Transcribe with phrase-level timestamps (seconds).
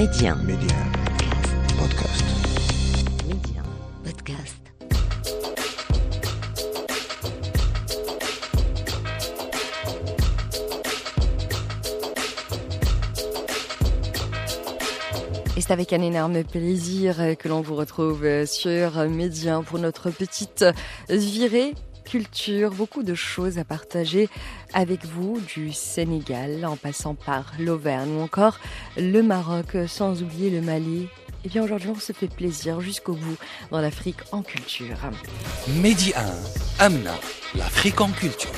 [0.00, 0.34] Média.
[0.34, 0.76] Média.
[1.78, 2.24] Podcast.
[3.28, 3.62] Média.
[4.02, 4.56] Podcast.
[15.54, 20.64] Et c'est avec un énorme plaisir que l'on vous retrouve sur Média pour notre petite
[21.10, 21.74] virée
[22.10, 24.28] culture, beaucoup de choses à partager
[24.74, 28.58] avec vous, du Sénégal en passant par l'Auvergne ou encore
[28.96, 31.06] le Maroc, sans oublier le Mali.
[31.44, 33.36] Et bien aujourd'hui, on se fait plaisir jusqu'au bout
[33.70, 34.96] dans l'Afrique en culture.
[35.80, 36.12] Medi
[36.80, 37.14] 1, Amna,
[37.54, 38.50] l'Afrique en culture.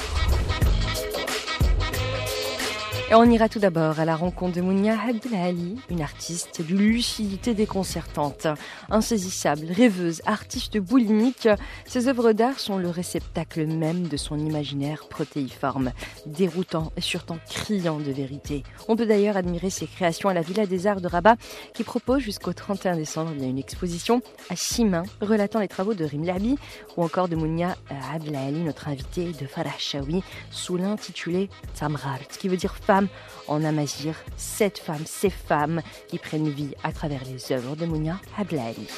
[3.13, 7.53] Et on ira tout d'abord à la rencontre de Mounia Abdelali, une artiste d'une lucidité
[7.53, 8.47] déconcertante,
[8.89, 11.47] insaisissable, rêveuse, artiste boulimique.
[11.85, 15.93] Ses œuvres d'art sont le réceptacle même de son imaginaire protéiforme,
[16.25, 18.63] déroutant et surtout criant de vérité.
[18.89, 21.37] On peut d'ailleurs admirer ses créations à la Villa des Arts de Rabat,
[21.75, 24.55] qui propose jusqu'au 31 décembre une exposition à
[24.85, 26.57] mains relatant les travaux de Rim Labi
[26.97, 27.77] ou encore de Mounia
[28.15, 33.02] Abdelali, notre invité de Farah Chaoui, sous l'intitulé Tamrar, ce qui veut dire femme
[33.49, 38.21] en amazir, sept femmes, ces femmes qui prennent vie à travers les œuvres de Mounia
[38.39, 38.89] Abdelali.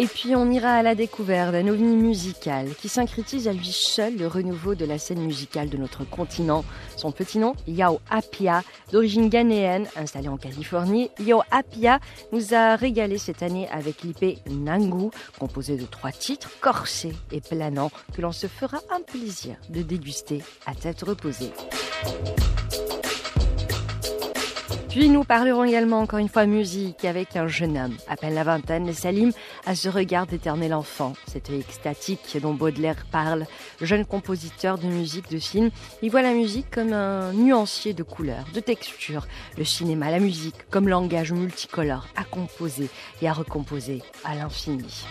[0.00, 4.16] Et puis on ira à la découverte d'un ovni musical qui syncrétise à lui seul
[4.16, 6.64] le renouveau de la scène musicale de notre continent.
[6.96, 11.10] Son petit nom, Yao Apia, d'origine ghanéenne, installé en Californie.
[11.20, 12.00] Yao Apia
[12.32, 17.90] nous a régalé cette année avec l'IP Nangu, composé de trois titres, corsés et planants,
[18.16, 21.52] que l'on se fera un plaisir de déguster à tête reposée.
[24.90, 28.42] Puis nous parlerons également encore une fois musique avec un jeune homme, à peine la
[28.42, 29.30] vingtaine, Salim,
[29.64, 33.46] à ce regard d'éternel enfant, cet œil extatique dont Baudelaire parle,
[33.80, 35.70] jeune compositeur de musique de film,
[36.02, 40.68] il voit la musique comme un nuancier de couleurs, de textures, le cinéma, la musique
[40.70, 42.88] comme langage multicolore à composer
[43.22, 45.04] et à recomposer à l'infini.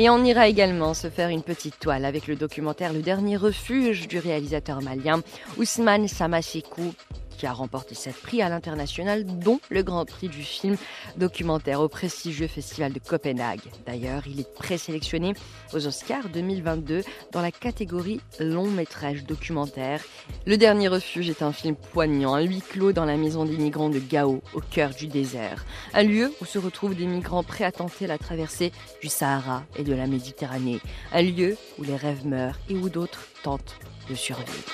[0.00, 4.06] Et on ira également se faire une petite toile avec le documentaire Le dernier refuge
[4.06, 5.22] du réalisateur malien
[5.56, 6.94] Ousmane Samasekou
[7.38, 10.76] qui a remporté sept prix à l'international, dont le Grand Prix du film
[11.16, 13.60] documentaire au prestigieux Festival de Copenhague.
[13.86, 15.34] D'ailleurs, il est présélectionné
[15.72, 20.02] aux Oscars 2022 dans la catégorie long métrage documentaire.
[20.46, 23.88] Le Dernier Refuge est un film poignant, un huis clos dans la maison des migrants
[23.88, 25.64] de Gao, au cœur du désert.
[25.94, 29.84] Un lieu où se retrouvent des migrants prêts à tenter la traversée du Sahara et
[29.84, 30.80] de la Méditerranée.
[31.12, 33.76] Un lieu où les rêves meurent et où d'autres tentent
[34.10, 34.64] de survivre.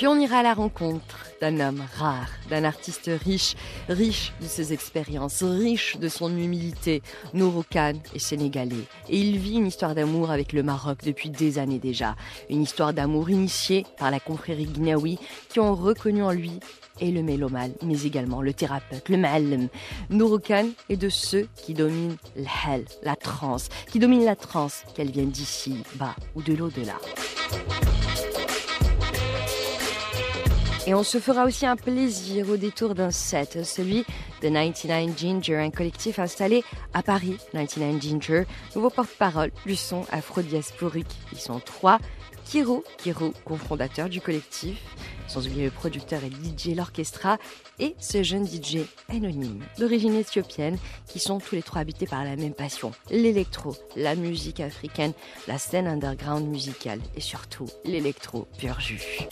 [0.00, 3.54] Puis on ira à la rencontre d'un homme rare, d'un artiste riche,
[3.86, 7.02] riche de ses expériences, riche de son humilité.
[7.34, 11.58] Nourou Khan est sénégalais et il vit une histoire d'amour avec le Maroc depuis des
[11.58, 12.16] années déjà.
[12.48, 15.18] Une histoire d'amour initiée par la confrérie guinéaoui
[15.50, 16.60] qui ont reconnu en lui
[17.02, 19.68] et le mélomane, mais également le thérapeute, le malm.
[20.08, 25.10] Nourou Khan est de ceux qui dominent l'hel, la transe, qui dominent la transe, qu'elle
[25.10, 26.96] vienne d'ici, bas ou de l'au-delà.
[30.86, 34.04] Et on se fera aussi un plaisir au détour d'un set, celui
[34.42, 36.64] de 99 Ginger, un collectif installé
[36.94, 37.36] à Paris.
[37.52, 41.14] 99 Ginger, nouveau porte-parole du son afro-diasporique.
[41.32, 41.98] Ils sont trois.
[42.46, 44.80] Kiro, Kiro, cofondateur du collectif,
[45.28, 47.38] sans oublier le producteur et DJ l'orchestra,
[47.78, 50.76] et ce jeune DJ anonyme, d'origine éthiopienne,
[51.06, 55.12] qui sont tous les trois habités par la même passion, l'électro, la musique africaine,
[55.46, 59.28] la scène underground musicale, et surtout l'électro pur jus.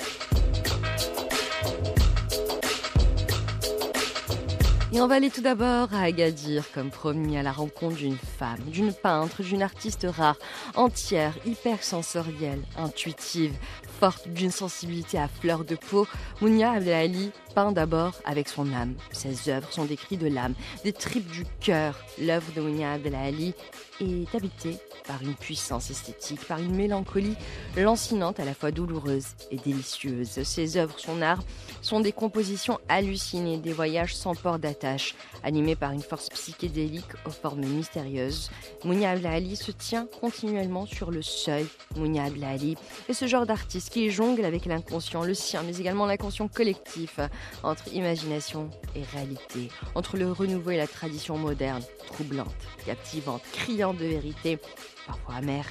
[4.91, 8.61] Et on va aller tout d'abord à Agadir, comme promis, à la rencontre d'une femme,
[8.69, 10.37] d'une peintre, d'une artiste rare,
[10.77, 13.53] entière, hyper sensorielle, intuitive,
[14.01, 16.07] forte d'une sensibilité à fleur de peau.
[16.41, 18.95] Mounia Abdelali peint d'abord avec son âme.
[19.13, 20.55] Ses œuvres sont des cris de l'âme,
[20.85, 21.95] des tripes du cœur.
[22.19, 23.55] L'œuvre de Mounia Abdelali
[24.01, 24.77] est habitée
[25.07, 27.35] par une puissance esthétique, par une mélancolie
[27.77, 30.43] lancinante à la fois douloureuse et délicieuse.
[30.43, 31.43] Ses œuvres, son art,
[31.81, 37.31] sont des compositions hallucinées, des voyages sans port d'attache, animés par une force psychédélique aux
[37.31, 38.51] formes mystérieuses.
[38.85, 41.67] Mounia Abdelali se tient continuellement sur le seuil.
[41.97, 42.77] Mounia Abdelali
[43.09, 47.19] est ce genre d'artiste qui jongle avec l'inconscient, le sien, mais également l'inconscient collectif,
[47.63, 54.05] entre imagination et réalité, entre le renouveau et la tradition moderne, troublante, captivante, criante de
[54.05, 54.59] vérité,
[55.07, 55.67] parfois amère.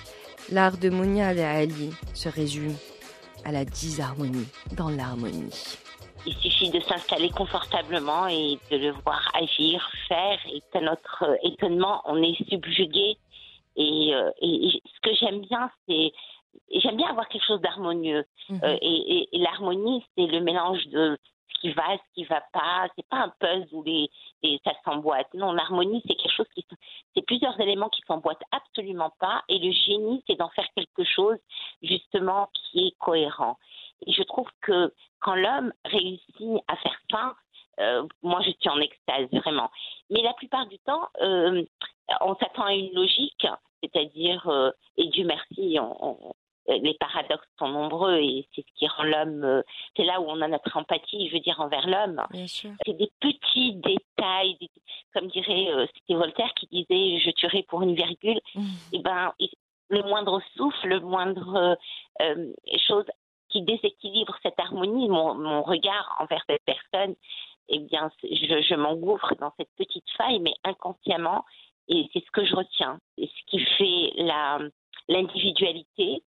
[0.52, 2.76] L'art de Mounia Ali se résume
[3.46, 5.52] à la disharmonie dans l'harmonie.
[6.26, 12.02] Il suffit de s'installer confortablement et de le voir agir, faire, et à notre étonnement,
[12.06, 13.18] on est subjugué.
[13.78, 16.12] Et, euh, et ce que j'aime bien, c'est
[16.82, 18.26] j'aime bien avoir quelque chose d'harmonieux.
[18.50, 18.60] Mhm.
[18.64, 21.18] Euh, et et- et l'harmonie, c'est le mélange de
[21.60, 22.88] qui va, ce qui va pas.
[22.96, 24.10] C'est pas un puzzle où les,
[24.64, 25.34] ça s'emboîte.
[25.34, 26.66] Non, l'harmonie, c'est quelque chose qui,
[27.16, 29.44] c'est plusieurs éléments qui s'emboîtent absolument pas.
[29.50, 31.38] Et le génie, c'est d'en faire quelque chose
[31.82, 33.58] justement qui est cohérent.
[34.06, 37.36] Et je trouve que quand l'homme réussit à faire ça,
[37.80, 39.70] euh, moi je suis en extase vraiment.
[40.10, 41.64] Mais la plupart du temps, euh,
[42.22, 43.46] on s'attend à une logique,
[43.84, 46.34] c'est-à-dire, euh, et Dieu merci, on- on-
[46.68, 49.62] les paradoxes sont nombreux et c'est ce qui rend l'homme, euh,
[49.96, 52.22] c'est là où on a notre empathie, je veux dire, envers l'homme.
[52.86, 54.70] C'est des petits détails, des-
[55.14, 58.40] comme dirait, euh, c'était Voltaire qui disait, je tuerai pour une virgule.
[58.94, 59.34] Eh ben,
[59.90, 61.78] le moindre souffle, le moindre
[62.22, 62.54] euh,
[62.88, 63.06] chose
[63.50, 67.16] qui déséquilibre cette harmonie, mon, mon regard envers cette personne,
[67.70, 71.46] eh bien, je, je m'engouffre dans cette petite faille, mais inconsciemment,
[71.88, 73.00] et c'est ce que je retiens.
[73.18, 74.60] C'est ce qui fait la
[75.10, 76.22] l'individualité,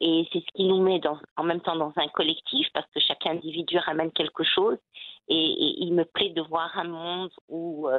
[0.00, 3.00] et c'est ce qui nous met dans, en même temps dans un collectif, parce que
[3.00, 4.78] chaque individu ramène quelque chose,
[5.28, 7.98] et, et il me plaît de voir un monde où euh,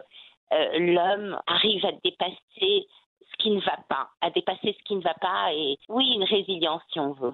[0.54, 2.88] euh, l'homme arrive à dépasser
[3.30, 6.24] ce qui ne va pas, à dépasser ce qui ne va pas, et oui, une
[6.24, 7.34] résilience si on veut.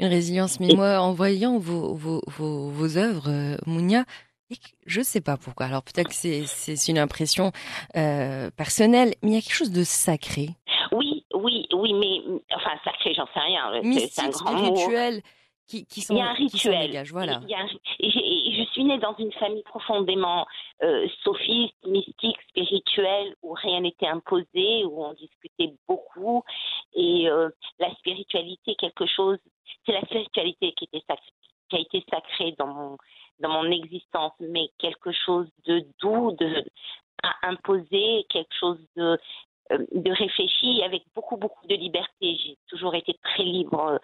[0.00, 0.58] Une résilience.
[0.60, 4.04] Mais Et- moi, en voyant vos, vos, vos, vos œuvres, euh, Mounia,
[4.86, 5.66] je sais pas pourquoi.
[5.66, 7.52] Alors peut-être que c'est c'est une impression
[7.96, 10.48] euh, personnelle, mais il y a quelque chose de sacré,
[10.90, 12.27] Oui, oui, oui, mais
[12.68, 13.70] enfin sacré, j'en sais rien.
[13.82, 14.76] c'est- un grand mot.
[14.76, 15.22] spirituel,
[15.66, 16.86] qui, qui s'en Il y a un rituel.
[16.86, 17.12] dégage.
[17.12, 17.40] Voilà.
[17.42, 17.64] Il y a
[18.00, 18.10] et
[18.64, 20.46] je suis née dans une famille profondément
[20.82, 26.42] euh, sophiste, mystique, spirituelle, où rien n'était imposé, où on discutait beaucoup.
[26.94, 29.38] Et euh, la spiritualité, quelque chose,
[29.84, 31.18] c'est la spiritualité qui, était sac-
[31.68, 32.96] qui a été sacrée dans mon,
[33.40, 36.64] dans mon existence, mais quelque chose de doux, de
[37.24, 39.18] à imposer, quelque chose de
[39.70, 42.36] de réfléchi avec beaucoup beaucoup de liberté.
[42.42, 43.98] J'ai toujours été très libre euh,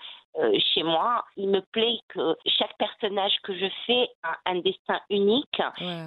[0.74, 1.24] chez moi.
[1.36, 5.60] Il me plaît que chaque personnage que je fais a un destin unique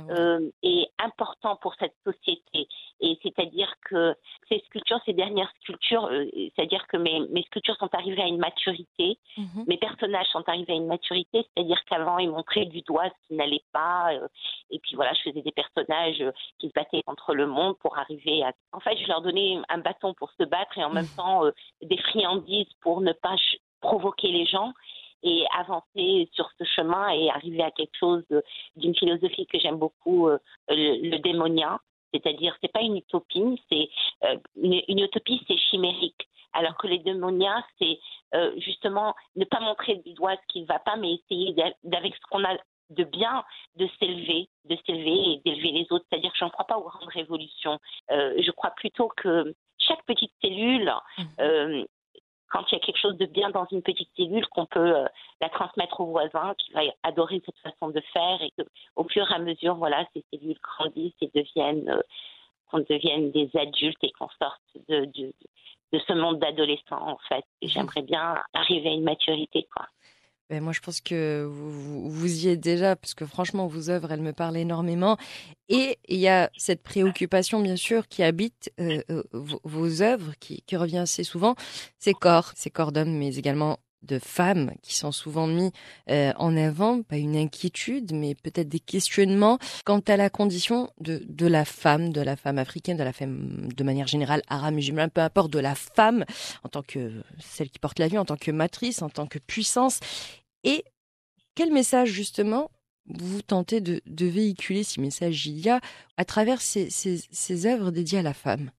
[0.10, 2.68] euh, et important pour cette société.
[3.00, 4.16] Et c'est-à-dire que
[4.50, 6.26] ces sculptures, ces dernières sculptures, euh,
[6.56, 9.66] c'est-à-dire que mes, mes sculptures sont arrivées à une maturité, Mhm.
[9.68, 13.36] mes personnages sont arrivés à une maturité, c'est-à-dire qu'avant ils montraient du doigt ce qui
[13.36, 14.28] n'allait pas, euh,
[14.72, 17.98] et puis voilà, je faisais des personnages euh, qui se battaient contre le monde pour
[17.98, 18.52] arriver à.
[18.72, 21.52] En fait, je leur donnais un bâton pour se battre et en même temps euh,
[21.82, 23.36] des friandises pour ne pas
[23.82, 24.74] provoquer les gens
[25.24, 28.24] et avancer sur ce chemin et arriver à quelque chose
[28.76, 30.38] d'une philosophie que j'aime beaucoup, euh,
[30.70, 31.80] le, le démonien.
[32.14, 33.90] C'est-à-dire, c'est pas une utopie, c'est
[34.26, 36.28] euh, une, une utopie, c'est chimérique.
[36.54, 38.00] Alors que les démonias, c'est
[38.36, 41.74] euh, justement ne pas montrer du doigt ce qui ne va pas, mais essayer d'a-
[41.84, 42.56] d'avec ce qu'on a
[42.92, 43.44] de bien,
[43.76, 46.06] de s'élever, de s'élever et d'élever les autres.
[46.10, 47.80] C'est-à-dire que je ne crois pas aux grandes révolutions.
[48.10, 50.92] Je crois plutôt que chaque petite cellule,
[51.42, 51.84] euh,
[52.50, 55.06] quand il y a quelque chose de bien dans une petite cellule, qu'on peut euh,
[55.42, 58.64] la transmettre au voisin, qui va adorer cette façon de faire, et que
[58.96, 62.02] au fur et à mesure, voilà, ces cellules grandissent et deviennent, euh,
[62.70, 65.34] qu'on devienne des adultes et qu'on sorte de, de,
[65.94, 67.46] de ce monde d'adolescents, en fait.
[67.62, 69.86] Et J'aimerais bien arriver à une maturité, quoi.
[70.50, 74.22] Ben, moi, je pense que vous, y êtes déjà, parce que franchement, vos œuvres, elles
[74.22, 75.18] me parlent énormément.
[75.68, 80.34] Et il y a cette préoccupation, bien sûr, qui habite euh, euh, vos, vos œuvres,
[80.40, 81.56] qui, qui revient assez souvent,
[82.00, 85.72] ces corps, ces corps d'hommes, mais également de femmes qui sont souvent mis
[86.10, 91.22] euh, en avant, pas une inquiétude, mais peut-être des questionnements quant à la condition de,
[91.28, 95.10] de la femme, de la femme africaine, de la femme de manière générale, arabe, musulmane,
[95.10, 96.26] peu importe, de la femme
[96.64, 99.40] en tant que celle qui porte la vie, en tant que matrice, en tant que
[99.40, 100.00] puissance.
[100.64, 100.84] Et
[101.56, 102.70] quel message justement
[103.10, 105.80] vous tentez de, véhiculer, si message il y a,
[106.18, 108.72] à travers ces, ces, œuvres dédiées à la femme?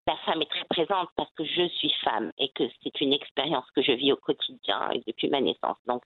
[0.87, 4.91] Parce que je suis femme et que c'est une expérience que je vis au quotidien
[4.93, 5.77] et depuis ma naissance.
[5.87, 6.03] Donc,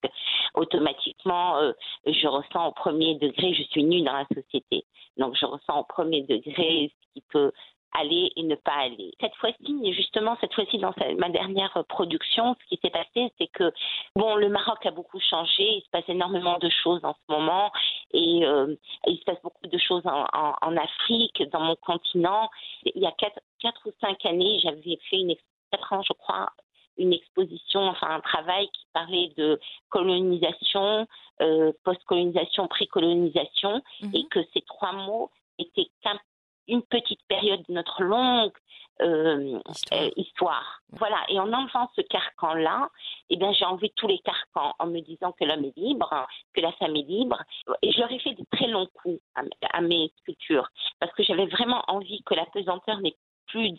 [0.55, 1.73] automatiquement, euh,
[2.05, 4.85] je ressens au premier degré, je suis nue dans la société.
[5.17, 7.51] Donc, je ressens au premier degré ce qui peut
[7.95, 9.13] aller et ne pas aller.
[9.21, 13.71] Cette fois-ci, justement, cette fois-ci dans ma dernière production, ce qui s'est passé, c'est que
[14.15, 17.71] bon, le Maroc a beaucoup changé, il se passe énormément de choses en ce moment,
[18.11, 18.75] et euh,
[19.05, 20.25] il se passe beaucoup de choses en-
[20.59, 22.49] en Afrique, dans mon continent.
[22.83, 25.33] Il y a quatre, quatre ou cinq années, j'avais fait une
[25.71, 26.51] quatre ans, je crois,
[26.97, 31.07] une exposition, enfin un travail qui parlait de colonisation,
[31.41, 33.81] euh, post-colonisation, pré-colonisation,
[34.13, 36.19] et que ces trois mots étaient qu'un-
[36.67, 38.53] une petite période de notre longue
[39.01, 40.01] euh, Histoire.
[40.03, 40.79] euh, histoire.
[40.91, 41.17] Voilà.
[41.29, 42.89] Et en enlevant ce carcan-là,
[43.31, 46.61] eh bien, j'ai enlevé tous les carcans en me disant que l'homme est libre, que
[46.61, 47.41] la femme est libre.
[47.81, 49.41] Et je leur ai fait de très longs coups à,
[49.71, 53.15] à mes sculptures parce que j'avais vraiment envie que la pesanteur n'ait
[53.53, 53.71] plus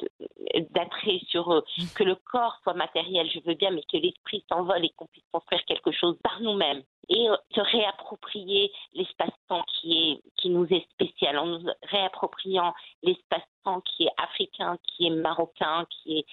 [0.71, 1.61] d'attrait sur euh,
[1.97, 5.25] que le corps soit matériel, je veux bien, mais que l'esprit s'envole et qu'on puisse
[5.33, 10.87] construire quelque chose par nous-mêmes et euh, se réapproprier l'espace-temps qui est qui nous est
[10.93, 16.27] spécial, en nous réappropriant l'espace-temps qui est africain, qui est marocain, qui est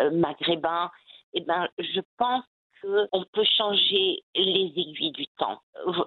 [0.00, 0.90] euh, maghrébin.
[1.32, 2.44] Eh ben, je pense
[3.12, 5.60] on peut changer les aiguilles du temps.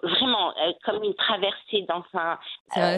[0.04, 2.38] Vraiment, euh, comme une traversée dans un.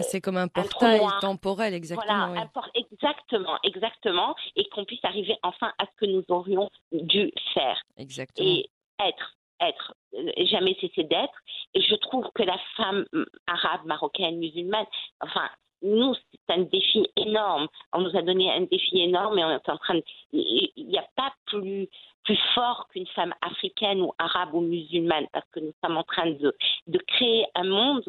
[0.02, 2.28] c'est euh, comme un portail temporel, exactement.
[2.28, 7.80] Voilà, exactement, exactement, et qu'on puisse arriver enfin à ce que nous aurions dû faire.
[7.96, 8.48] Exactement.
[8.48, 11.34] Et être être, euh, jamais cesser d'être.
[11.74, 13.04] Et je trouve que la femme
[13.46, 14.86] arabe, marocaine, musulmane,
[15.20, 15.48] enfin,
[15.82, 17.68] nous, c'est un défi énorme.
[17.92, 20.04] On nous a donné un défi énorme et on est en train de.
[20.32, 21.88] Il n'y a pas plus,
[22.24, 26.30] plus fort qu'une femme africaine ou arabe ou musulmane parce que nous sommes en train
[26.30, 26.54] de,
[26.86, 28.04] de créer un monde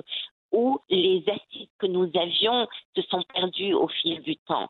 [0.52, 4.70] où les assises que nous avions se sont perdues au fil du temps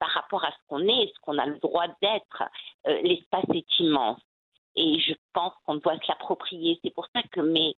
[0.00, 2.42] par rapport à ce qu'on est, ce qu'on a le droit d'être.
[2.86, 4.18] Euh, l'espace est immense.
[4.76, 6.80] Et je pense qu'on doit se l'approprier.
[6.82, 7.76] C'est pour ça que mes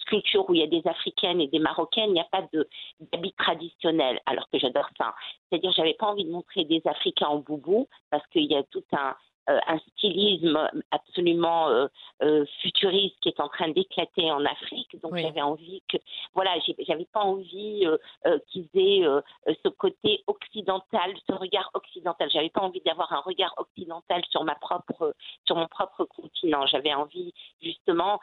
[0.00, 2.42] sculptures où il y a des Africaines et des Marocaines, il n'y a pas
[3.12, 5.14] d'habits traditionnels, alors que j'adore ça.
[5.48, 8.84] C'est-à-dire, j'avais pas envie de montrer des Africains en boubou, parce qu'il y a tout
[8.92, 9.14] un,
[9.50, 10.58] euh, un stylisme
[10.90, 11.86] absolument euh,
[12.22, 14.98] euh, futuriste qui est en train d'éclater en Afrique.
[15.02, 15.98] Donc j'avais envie que,
[16.32, 16.52] voilà,
[16.86, 17.86] j'avais pas envie
[18.48, 19.04] qu'ils aient
[19.46, 22.30] ce côté occidental, ce regard occidental.
[22.32, 25.14] J'avais pas envie d'avoir un regard occidental sur ma propre,
[25.46, 26.66] sur mon propre continent.
[26.66, 28.20] J'avais envie justement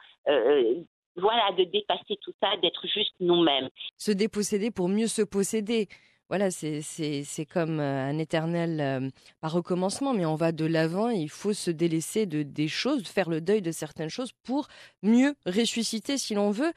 [1.16, 3.68] voilà, de dépasser tout ça, d'être juste nous-mêmes.
[3.96, 5.88] Se déposséder pour mieux se posséder
[6.32, 9.10] voilà, c'est comme euh, un éternel, euh,
[9.42, 11.10] pas recommencement, mais on va de l'avant.
[11.10, 14.68] Il faut se délaisser de des choses, faire le deuil de certaines choses pour
[15.02, 16.72] mieux ressusciter si l'on veut.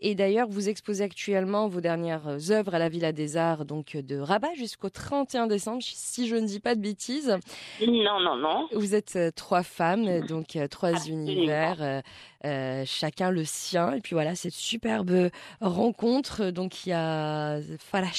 [0.00, 4.18] Et d'ailleurs, vous exposez actuellement vos dernières œuvres à la Villa des Arts, donc de
[4.18, 7.34] Rabat jusqu'au 31 décembre, si je ne dis pas de bêtises.
[7.80, 8.68] Non, non, non.
[8.72, 12.02] Vous êtes euh, trois femmes, donc trois univers,
[12.86, 13.92] chacun le sien.
[13.94, 15.30] Et puis voilà, cette superbe
[15.60, 16.50] rencontre.
[16.50, 18.12] Donc il y a Farah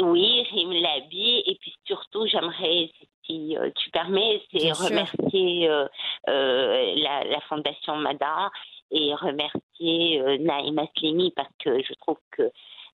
[0.00, 2.90] oui, Rim Labi, et puis surtout, j'aimerais,
[3.26, 5.86] si euh, tu permets, c'est remercier euh,
[6.28, 8.50] euh, la, la, Fondation Mada
[8.90, 12.50] et remercier Naïma Slimi parce que je trouve que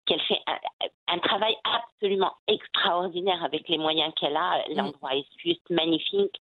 [0.06, 0.40] qu'elle fait
[1.08, 4.64] un, travail absolument extraordinaire avec les moyens qu'elle a.
[4.74, 6.36] L'endroit est juste magnifique.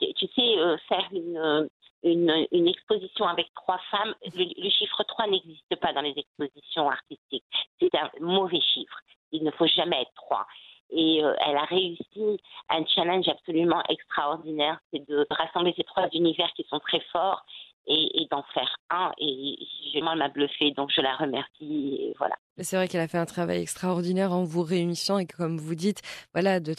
[0.00, 0.56] Tu sais,
[0.88, 1.68] faire une,
[2.12, 7.44] une, exposition avec trois femmes, le, le chiffre 3 n'existe pas dans les expositions artistiques.
[7.80, 9.00] C'est un mauvais chiffre
[9.34, 10.46] il ne faut jamais être trois.
[10.90, 16.50] Et euh, elle a réussi un challenge absolument extraordinaire, c'est de rassembler ces trois univers
[16.54, 17.44] qui sont très forts
[17.86, 19.12] et, d'en faire un.
[19.18, 19.56] Et
[20.02, 21.98] moi, elle m'a bluffé, donc je la remercie.
[22.00, 22.34] Et voilà.
[22.58, 26.02] C'est vrai qu'elle a fait un travail extraordinaire en vous réunissant et comme vous dites,
[26.34, 26.74] voilà, de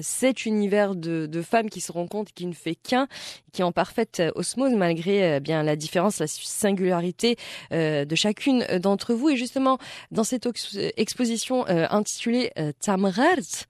[0.00, 3.06] cet univers de, de, femmes qui se rencontrent, qui ne fait qu'un,
[3.52, 7.36] qui est en parfaite osmose malgré euh, bien la différence, la singularité
[7.72, 9.28] euh, de chacune d'entre vous.
[9.28, 9.78] Et justement,
[10.10, 10.48] dans cette
[10.96, 13.66] exposition euh, intitulée Tamrart,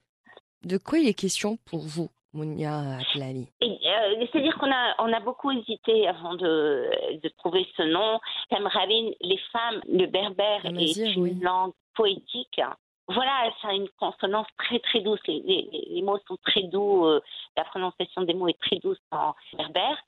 [0.64, 2.10] de quoi il est question pour vous?
[2.32, 7.82] Mounia Atlali euh, C'est-à-dire qu'on a, on a beaucoup hésité avant de, de trouver ce
[7.82, 8.20] nom.
[8.50, 12.60] Tamravin, les femmes, le berbère est une langue poétique.
[13.08, 15.20] Voilà, ça a une consonance très très douce.
[15.26, 17.06] Les, les, mots sont très doux.
[17.06, 17.20] Euh,
[17.56, 19.98] la prononciation des mots est très douce en berbère.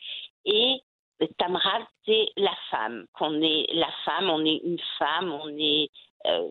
[0.45, 0.81] Et
[1.39, 3.07] Tamrav, c'est la femme.
[3.13, 5.91] Qu'on est la femme, on est une femme, on est
[6.27, 6.51] euh,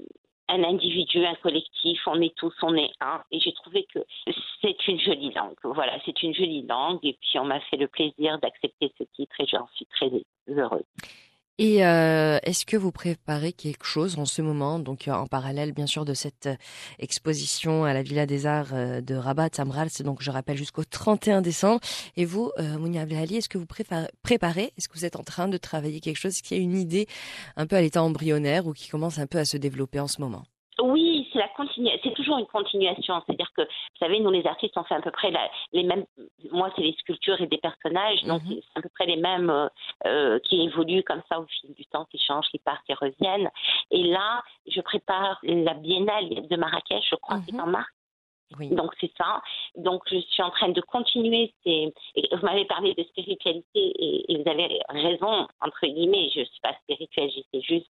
[0.52, 3.22] un individu, un collectif, on est tous, on est un.
[3.32, 4.00] Et j'ai trouvé que
[4.62, 5.56] c'est une jolie langue.
[5.64, 7.00] Voilà, c'est une jolie langue.
[7.04, 10.12] Et puis on m'a fait le plaisir d'accepter ce titre et j'en suis très
[10.50, 10.84] heureuse.
[11.58, 15.86] Et euh, est-ce que vous préparez quelque chose en ce moment, donc en parallèle bien
[15.86, 16.56] sûr de cette euh,
[16.98, 20.84] exposition à la Villa des Arts euh, de Rabat, Tamral, c'est donc je rappelle jusqu'au
[20.84, 21.80] 31 décembre.
[22.16, 25.48] Et vous, euh, Mounia Ali, est-ce que vous préparez, est-ce que vous êtes en train
[25.50, 26.42] de travailler quelque chose?
[26.42, 27.08] Qui a une idée
[27.58, 30.22] un peu à l'état embryonnaire ou qui commence un peu à se développer en ce
[30.22, 30.44] moment?
[30.82, 31.50] Oui, c'est la
[32.04, 33.22] c'est toujours une continuation.
[33.26, 35.32] C'est-à-dire que, vous savez, nous les artistes, on fait à peu près
[35.74, 36.06] les mêmes.
[36.52, 38.60] Moi, c'est les sculptures et des personnages, donc mhm.
[38.62, 39.68] c'est à peu près les mêmes euh,
[40.06, 43.50] euh, qui évoluent comme ça au fil du temps, qui changent, qui partent, qui reviennent.
[43.92, 47.62] Et là, je prépare la Biennale de Marrakech, je crois, c'est mhm.
[47.62, 47.90] en mars.
[48.60, 49.42] Donc c'est ça.
[49.76, 51.54] Donc je suis en train de continuer.
[51.64, 51.94] Ces...
[52.16, 56.30] vous m'avez parlé de spiritualité et, vous avez raison entre guillemets.
[56.34, 57.92] Je suis pas spirituelle, j'essaie juste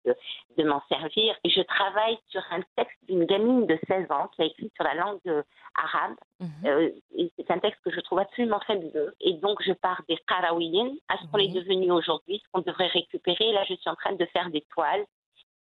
[0.56, 1.36] de, m'en servir.
[1.44, 4.84] Et je travaille sur un texte d'une gamine de 16 ans qui a écrit sur
[4.84, 5.44] la langue
[5.74, 6.16] arabe.
[6.40, 6.48] Mhm.
[6.66, 6.90] Euh,
[7.36, 9.14] c'est un texte que je trouve absolument fabuleux.
[9.20, 12.88] Et donc je pars des Karawiyin à ce qu'on est devenu aujourd'hui, ce qu'on devrait
[12.88, 13.52] récupérer.
[13.52, 15.04] Là je suis en train de faire des toiles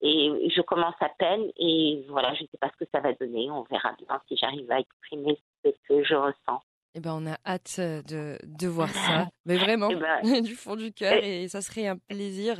[0.00, 3.12] et je commence à peine et voilà, je ne sais pas ce que ça va
[3.14, 3.50] donner.
[3.50, 6.62] On verra bien si j'arrive à exprimer ce que je ressens.
[6.94, 10.74] Eh ben, on a hâte de, de voir ça, mais vraiment, Eh ben, du fond
[10.74, 12.56] du cœur, et ça serait un plaisir,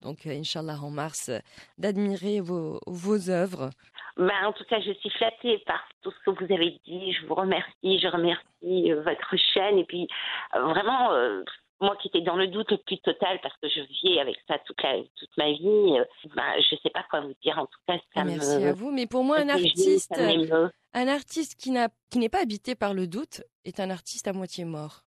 [0.00, 1.38] donc, euh, Inch'Allah, en mars, euh,
[1.78, 3.70] d'admirer vos, vos œuvres.
[4.16, 7.12] ben, en tout cas, je suis flattée par tout ce que vous avez dit.
[7.12, 7.98] Je vous remercie.
[7.98, 9.78] Je remercie euh, votre chaîne.
[9.78, 10.06] Et puis,
[10.54, 11.42] euh, vraiment, euh,
[11.82, 14.58] moi qui étais dans le doute le plus total parce que je vis avec ça
[14.66, 17.58] toute, la, toute ma vie, euh, ben, je ne sais pas quoi vous dire.
[17.58, 18.68] En tout cas, ça Merci me.
[18.68, 20.14] à vous, mais pour moi, un artiste,
[20.94, 24.32] un artiste qui n'a, qui n'est pas habité par le doute est un artiste à
[24.32, 25.02] moitié mort.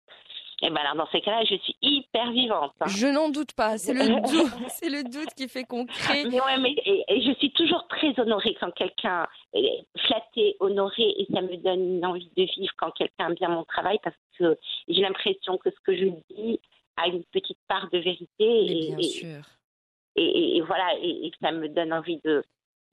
[0.65, 2.73] Et ben alors, dans ces cas-là, je suis hyper vivante.
[2.81, 2.87] hein.
[2.89, 6.25] Je n'en doute pas, c'est le doute, c'est le doute qui fait qu'on crée.
[6.25, 11.03] Mais ouais, mais et, et je suis toujours très honorée quand quelqu'un est flatté, honoré,
[11.19, 14.17] et ça me donne une envie de vivre quand quelqu'un aime bien mon travail parce
[14.39, 14.57] que
[14.89, 16.61] j'ai l'impression que ce que je dis
[16.97, 19.43] a une petite part de vérité et, bien sûr.
[20.17, 22.43] et- voilà, et, ça me donne envie de.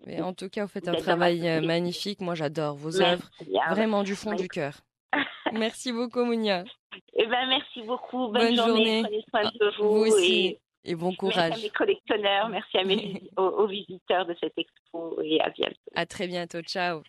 [0.06, 2.20] Mais en tout cas, vous faites un travail euh, magnifique.
[2.22, 3.74] Moi, j'adore vos œuvres, hein.
[3.74, 4.74] vraiment du fond du cœur.
[5.54, 6.64] Merci beaucoup, Mounia.
[7.14, 8.28] Eh ben, merci beaucoup.
[8.30, 9.02] Bonne, Bonne journée.
[9.02, 9.04] journée.
[9.04, 9.90] Prenez soin de vous.
[9.90, 10.46] Vous aussi.
[10.84, 11.72] Et Et bon merci à mes courage.
[11.74, 15.76] collectionneurs, merci à mes, aux, aux visiteurs de cette expo et à bientôt.
[15.96, 16.62] À très bientôt.
[16.62, 17.02] Ciao.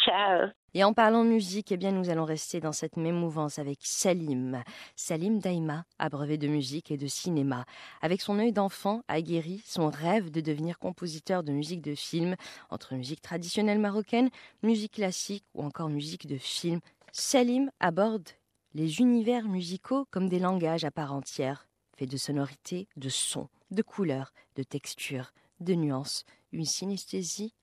[0.00, 0.48] Ciao.
[0.76, 4.62] Et en parlant musique, eh bien, nous allons rester dans cette même mouvance avec Salim.
[4.96, 7.64] Salim Daïma, abreuvé de musique et de cinéma.
[8.02, 12.34] Avec son œil d'enfant aguerri, son rêve de devenir compositeur de musique de film,
[12.70, 14.30] entre musique traditionnelle marocaine,
[14.64, 16.80] musique classique ou encore musique de film,
[17.16, 18.28] Salim aborde
[18.74, 23.82] les univers musicaux comme des langages à part entière, faits de sonorités, de sons, de
[23.82, 25.30] couleurs, de textures,
[25.60, 27.54] de nuances, une synesthésie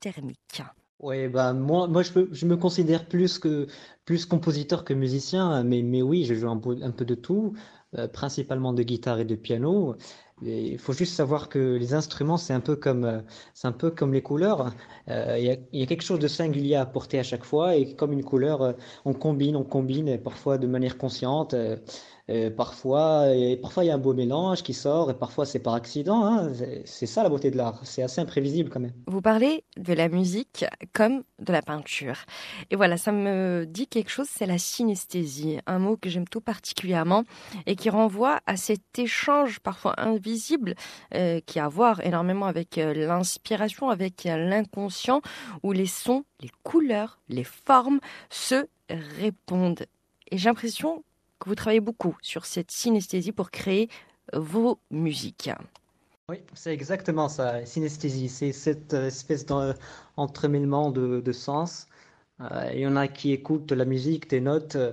[0.00, 0.62] thermique.
[1.00, 3.66] Ouais, bah moi, moi je, je me considère plus que
[4.06, 7.52] plus compositeur que musicien, mais, mais oui, je joue un peu, un peu de tout,
[7.98, 9.96] euh, principalement de guitare et de piano.
[10.42, 13.20] Il faut juste savoir que les instruments, c'est un peu comme, euh,
[13.54, 14.72] c'est un peu comme les couleurs.
[15.08, 18.12] Euh, Il y a, quelque chose de singulier à apporter à chaque fois, et comme
[18.12, 18.72] une couleur, euh,
[19.04, 21.54] on combine, on combine, parfois de manière consciente.
[22.30, 25.46] Euh, euh, parfois, et parfois il y a un beau mélange qui sort, et parfois
[25.46, 26.24] c'est par accident.
[26.24, 26.52] hein.
[26.84, 27.80] C'est ça la beauté de l'art.
[27.84, 28.92] C'est assez imprévisible quand même.
[29.06, 32.16] Vous parlez de la musique comme de la peinture.
[32.70, 36.40] Et voilà, ça me dit quelque chose, c'est la synesthésie, un mot que j'aime tout
[36.40, 37.24] particulièrement
[37.66, 40.74] et qui renvoie à cet échange parfois invisible
[41.14, 45.22] euh, qui a à voir énormément avec euh, l'inspiration, avec euh, l'inconscient,
[45.62, 49.86] où les sons, les couleurs, les formes se répondent.
[50.30, 51.02] Et j'ai l'impression
[51.46, 53.88] vous travaillez beaucoup sur cette synesthésie pour créer
[54.32, 55.50] vos musiques.
[56.30, 58.28] Oui, c'est exactement ça, synesthésie.
[58.28, 61.86] C'est cette euh, espèce d'entremêlement de, de sens.
[62.40, 64.92] Euh, Il y en a qui écoutent la musique, des notes, euh,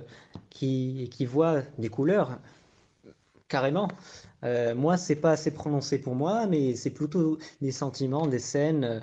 [0.50, 2.38] qui, voient des couleurs,
[3.48, 3.88] carrément.
[4.44, 8.84] Euh, moi, c'est pas assez prononcé pour moi, mais c'est plutôt des sentiments, des scènes,
[8.84, 9.00] euh,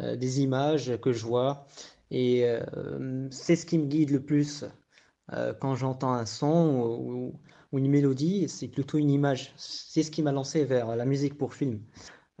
[0.00, 1.66] euh, des images que je vois.
[2.10, 4.64] Et euh, c'est ce qui me guide le plus
[5.32, 7.40] euh, quand j'entends un son ou,
[7.76, 9.52] une mélodie, c'est plutôt une image.
[9.56, 11.80] C'est ce qui m'a lancé vers la musique pour film.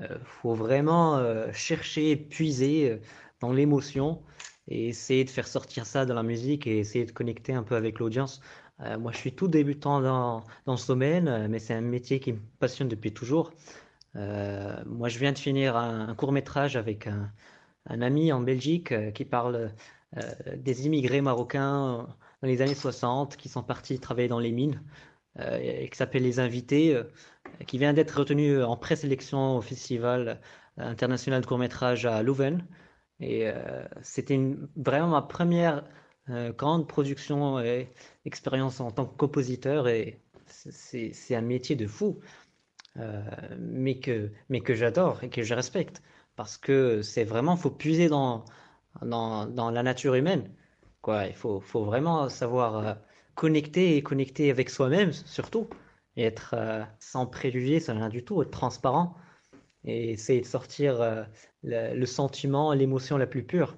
[0.00, 2.98] Il faut vraiment euh, chercher, puiser euh,
[3.40, 4.22] dans l'émotion
[4.68, 7.74] et essayer de faire sortir ça dans la musique et essayer de connecter un peu
[7.76, 8.40] avec l'audience.
[8.80, 12.20] Euh, moi, je suis tout débutant dans, dans ce domaine, euh, mais c'est un métier
[12.20, 13.52] qui me passionne depuis toujours.
[14.16, 17.32] Euh, moi, je viens de finir un, un court-métrage avec un,
[17.86, 19.72] un ami en Belgique euh, qui parle
[20.16, 20.22] euh,
[20.56, 22.06] des immigrés marocains
[22.42, 24.82] dans les années 60 qui sont partis travailler dans les mines
[25.40, 27.04] euh, et qui s'appelle Les Invités, euh,
[27.66, 30.40] qui vient d'être retenu en présélection au Festival
[30.76, 32.58] international de court-métrage à Louvain.
[33.20, 34.38] Et euh, c'était
[34.76, 35.84] vraiment ma première
[36.58, 37.88] grande production et
[38.26, 39.88] expérience en tant que compositeur.
[39.88, 42.20] Et c'est un métier de fou,
[43.58, 46.02] mais que, mais que j'adore et que je respecte.
[46.36, 48.44] Parce que c'est vraiment, faut puiser dans,
[49.00, 50.50] dans la nature humaine.
[51.08, 52.94] Il faut, faut vraiment savoir euh,
[53.34, 55.68] connecter et connecter avec soi-même surtout.
[56.16, 59.14] Et être euh, sans préjugés, sans rien du tout, être transparent
[59.84, 61.22] et essayer de sortir euh,
[61.62, 63.76] le, sentiment, l'émotion la plus pure.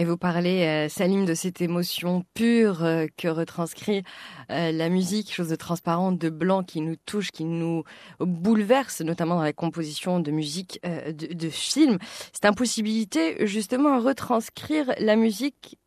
[0.00, 4.04] Et vous parlez, Salim, de cette émotion pure que retranscrit
[4.48, 7.82] la musique, chose de transparente, de blanc qui nous touche, qui nous
[8.20, 11.98] bouleverse, notamment dans la composition de musique de, de films.
[12.32, 15.78] Cette impossibilité, justement, à retranscrire la musique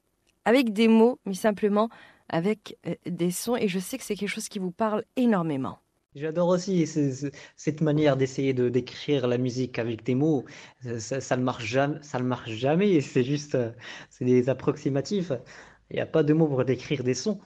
[0.45, 1.89] avec des mots, mais simplement
[2.29, 3.55] avec euh, des sons.
[3.57, 5.79] Et je sais que c'est quelque chose qui vous parle énormément.
[6.15, 10.43] J'adore aussi ce- ce- cette manière d'essayer de d'écrire la musique avec des mots.
[10.99, 12.99] Ça, ça, ne marche jamais, ça ne marche jamais.
[13.01, 13.71] C'est juste, euh,
[14.09, 15.31] c'est des approximatifs.
[15.89, 17.39] Il n'y a pas de mots pour décrire des sons.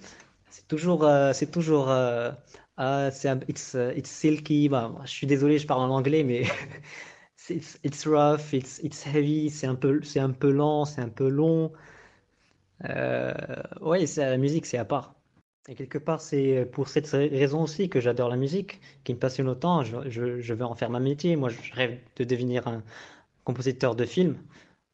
[0.50, 2.32] C'est toujours, euh, c'est toujours, euh,
[2.78, 3.10] ah,
[3.50, 3.78] it's,
[4.08, 4.70] silky.
[4.70, 6.44] Bah, je suis désolé, je parle en anglais, mais
[7.50, 9.50] it's rough, it's, it's heavy.
[9.52, 11.72] C'est un peu, c'est un peu lent, c'est un peu long.
[12.84, 13.34] Euh,
[13.82, 15.16] oui, la musique, c'est à part.
[15.68, 19.48] Et quelque part, c'est pour cette raison aussi que j'adore la musique, qui me passionne
[19.50, 19.84] autant.
[19.84, 21.36] Je, je, veux en faire ma métier.
[21.36, 22.84] Moi, je rêve de devenir un
[23.46, 24.38] compositeur de films,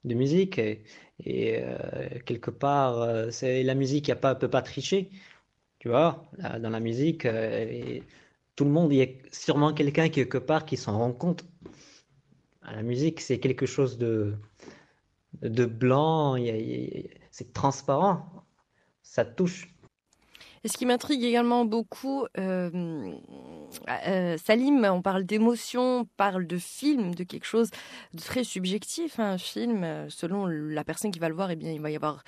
[0.06, 0.60] de musique.
[0.60, 0.84] Et,
[1.28, 5.10] euh, quelque part, euh, c'est la musique, ne peut pas tricher.
[5.80, 6.24] Tu vois,
[6.60, 7.28] dans la musique,
[8.56, 11.44] tout le monde, il y a sûrement quelqu'un quelque part qui s'en rend compte.
[12.64, 14.36] La musique, c'est quelque chose de,
[15.42, 16.36] de blanc,
[17.32, 18.46] c'est transparent,
[19.02, 19.72] ça touche.
[20.64, 23.16] Et ce qui m'intrigue également beaucoup, euh,
[24.08, 27.72] euh, Salim, on parle d'émotion, on parle de film, de quelque chose
[28.14, 29.20] de très subjectif.
[29.20, 31.90] Hein, un film, euh, selon la personne qui va le voir, eh bien, il va
[31.90, 32.24] y avoir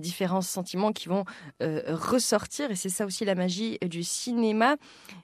[0.00, 1.24] différents sentiments qui vont
[1.60, 2.70] ressortir.
[2.70, 4.76] Et c'est ça aussi la magie du cinéma.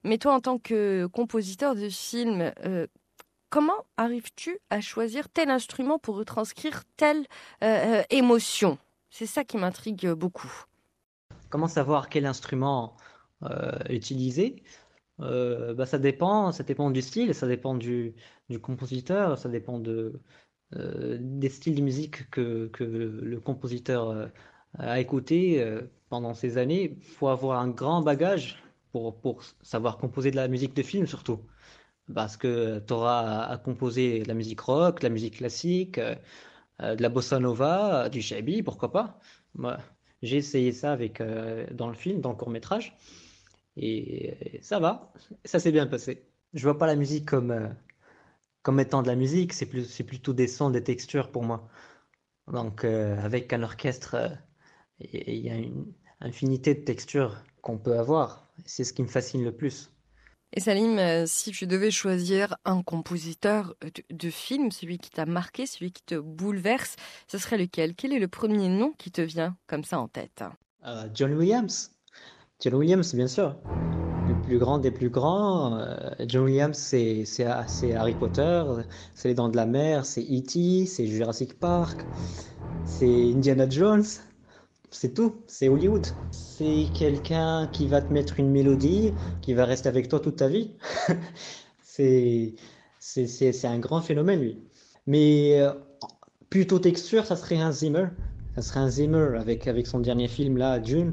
[0.02, 2.50] Mais toi, en tant que compositeur de film,
[3.50, 7.26] comment arrives-tu à choisir tel instrument pour retranscrire telle
[8.08, 8.78] émotion?
[9.16, 10.52] C'est ça qui m'intrigue beaucoup.
[11.48, 12.96] Comment savoir quel instrument
[13.44, 14.64] euh, utiliser?
[15.20, 18.16] Euh, bah, ça dépend, ça dépend du style, ça dépend du,
[18.60, 20.20] compositeur, ça dépend de,
[20.74, 24.32] euh, des styles de musique que, le compositeur
[24.80, 25.64] a écouté
[26.08, 26.98] pendant ces années.
[26.98, 31.06] Il faut avoir un grand bagage pour, pour savoir composer de la musique de film
[31.06, 31.38] surtout.
[32.12, 36.00] Parce que tu auras à, composer de la musique rock, de la musique classique,
[36.80, 39.18] de la bossa nova, du shabby, pourquoi pas.
[40.22, 42.96] J'ai essayé ça avec, euh, dans le film, dans le court métrage,
[43.76, 45.12] et ça va,
[45.44, 46.26] ça s'est bien passé.
[46.54, 47.68] Je vois pas la musique comme, euh,
[48.62, 51.68] comme étant de la musique, c'est plus, plutôt des sons, des textures pour moi.
[52.48, 54.16] Donc euh, avec un orchestre,
[55.00, 58.48] il y a une infinité de textures qu'on peut avoir.
[58.66, 59.93] C'est ce qui me fascine le plus.
[60.56, 63.74] Et Salim, euh, si tu devais choisir un compositeur
[64.08, 66.94] de, film, celui qui t'a marqué, celui qui te bouleverse,
[67.26, 67.96] ce serait lequel?
[67.96, 70.44] Quel est le premier nom qui te vient comme ça en tête?
[70.86, 71.90] Euh, John Williams.
[72.60, 73.56] John Williams, bien sûr.
[74.28, 75.76] Le plus grand des plus grands.
[75.76, 75.96] Euh,
[76.28, 77.24] John Williams, c'est
[77.92, 78.62] Harry Potter,
[79.16, 82.06] c'est Les Dents de la Mer, c'est E.T., c'est Jurassic Park,
[82.84, 84.04] c'est Indiana Jones.
[84.94, 86.06] C'est tout, c'est Hollywood.
[86.30, 90.48] C'est quelqu'un qui va te mettre une mélodie, qui va rester avec toi toute ta
[90.48, 90.70] vie.
[91.82, 92.54] c'est,
[93.64, 94.58] un grand phénomène, lui.
[95.08, 95.72] Mais euh,
[96.48, 98.06] plutôt texture, ça serait un Zimmer.
[98.54, 101.12] Ça serait un Zimmer avec, avec son dernier film, là, Dune.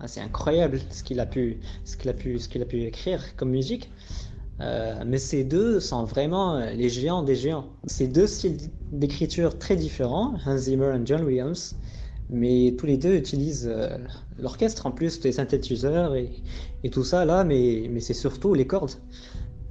[0.00, 2.82] Ah, c'est incroyable ce qu'il a pu, ce qu'il a pu, ce qu'il a pu
[2.82, 3.90] écrire comme musique.
[4.60, 7.70] Euh, mais ces deux sont vraiment euh, les géants des géants.
[7.86, 8.58] Ces deux styles
[8.92, 11.74] d'écriture très différents, Hans Zimmer et John Williams,
[12.30, 13.98] mais tous les deux utilisent euh,
[14.38, 16.30] l'orchestre en plus, les synthétiseurs et,
[16.90, 18.92] tout ça là, mais, c'est surtout les cordes.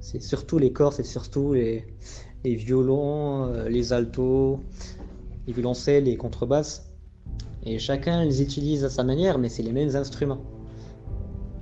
[0.00, 1.84] C'est surtout les cordes, c'est surtout les,
[2.44, 4.60] les violons, euh, les altos,
[5.46, 6.90] les violoncelles, les contrebasses.
[7.64, 10.42] Et chacun les utilise à sa manière, mais c'est les mêmes instruments.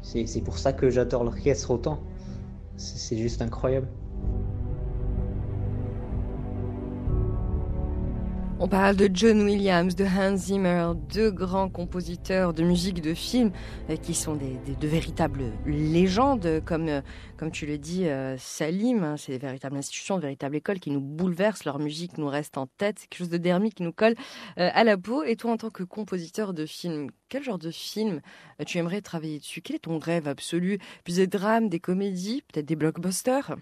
[0.03, 2.01] C'est pour ça que j'adore l'orchestre autant.
[2.77, 3.89] C'est juste incroyable.
[8.65, 13.51] On parle de John Williams, de Hans Zimmer, deux grands compositeurs de musique de film
[13.91, 17.01] euh, qui sont des, de véritables légendes, comme, euh,
[17.37, 19.03] comme tu le dis, euh, Salim.
[19.03, 21.65] Hein, c'est des véritables institutions, de véritables écoles qui nous bouleversent.
[21.65, 23.01] Leur musique nous reste en tête.
[23.01, 24.15] C'est quelque chose de dermique qui nous colle
[24.57, 25.25] à la peau.
[25.25, 28.21] Et toi, en tant que compositeur de film, quel genre de film
[28.65, 29.61] tu aimerais travailler dessus?
[29.61, 30.79] Quel est ton rêve absolu?
[31.03, 33.57] Plus des drames, des comédies, peut-être des blockbusters?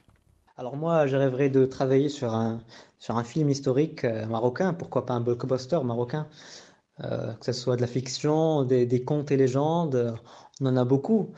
[0.61, 2.61] Alors moi, je rêverais de travailler sur un,
[2.99, 6.29] sur un film historique euh, marocain, pourquoi pas un blockbuster marocain,
[7.03, 10.15] euh, que ce soit de la fiction, des, contes et légendes,
[10.61, 11.33] on en a beaucoup,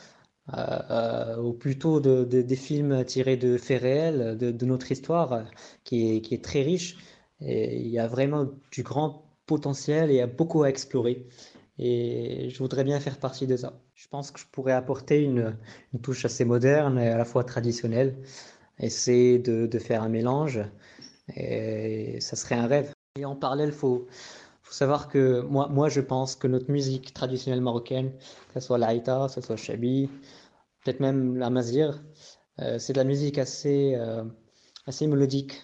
[0.54, 5.44] euh, ou plutôt des films tirés de faits réels, de, notre histoire,
[5.84, 6.96] qui est, qui est très riche.
[7.40, 11.28] Il y a vraiment du grand potentiel et il y a beaucoup à explorer.
[11.78, 13.80] Et je voudrais bien faire partie de ça.
[13.94, 15.56] Je pense que je pourrais apporter une,
[15.94, 18.16] une touche assez moderne et à la fois traditionnelle
[18.82, 20.60] essayer de, de, faire un mélange.
[21.36, 22.92] Et ça serait un rêve.
[23.16, 24.06] Et en parallèle, il faut,
[24.62, 28.12] faut, savoir que moi, moi, je pense que notre musique traditionnelle marocaine,
[28.48, 30.08] que ce soit l'Aïta, que ce soit Chabi,
[30.84, 32.02] peut-être même la Mazir,
[32.60, 34.24] euh, c'est de la musique assez, euh,
[34.86, 35.62] assez mélodique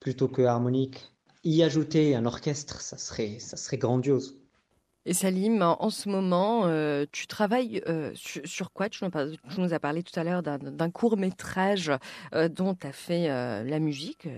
[0.00, 1.12] plutôt que harmonique.
[1.44, 4.41] Y ajouter un orchestre, ça serait, ça serait grandiose.
[5.04, 8.88] Et Salim, en ce moment, euh, tu travailles euh, sur, quoi?
[8.88, 9.04] Tu
[9.58, 11.90] nous, as parlé tout à l'heure d'un court métrage
[12.34, 13.26] euh, dont tu as fait
[13.64, 14.28] la musique.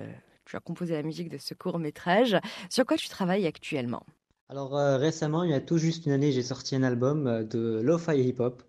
[0.46, 2.38] tu as composé la musique de ce court métrage.
[2.70, 4.04] Sur quoi tu travailles actuellement?
[4.48, 8.18] Alors récemment, il y a tout juste une année, j'ai sorti un album de lo-fi
[8.18, 8.62] hip-hop.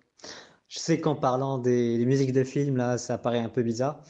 [0.68, 4.02] Je sais qu'en parlant des, musiques de films, là, ça paraît un peu bizarre,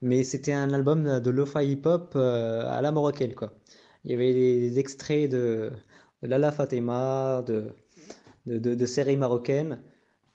[0.00, 3.52] mais c'était un album de lo-fi hip-hop à la marocaine, quoi.
[4.04, 5.72] Il y avait des extraits de
[6.22, 7.74] Lala Fatima, de,
[8.46, 9.82] de, séries marocaines.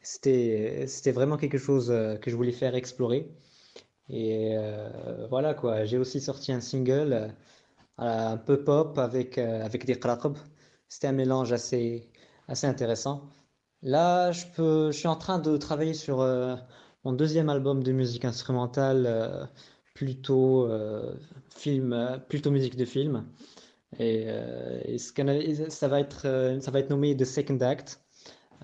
[0.01, 1.87] C'était vraiment quelque chose
[2.21, 3.29] que je voulais faire explorer.
[4.09, 4.55] Et
[5.29, 7.33] voilà quoi, j'ai aussi sorti un single
[7.97, 10.37] un peu pop avec, avec des kraqb.
[10.87, 12.09] C'était un mélange assez,
[12.47, 13.29] assez intéressant.
[13.81, 16.17] Là, je, peux, je suis en train de travailler sur
[17.03, 19.49] mon deuxième album de musique instrumentale
[19.97, 21.15] plutôt euh,
[21.49, 23.25] film, euh, plutôt musique de film.
[23.99, 27.99] Et, euh, ça va être, ça va être nommé The Second Act.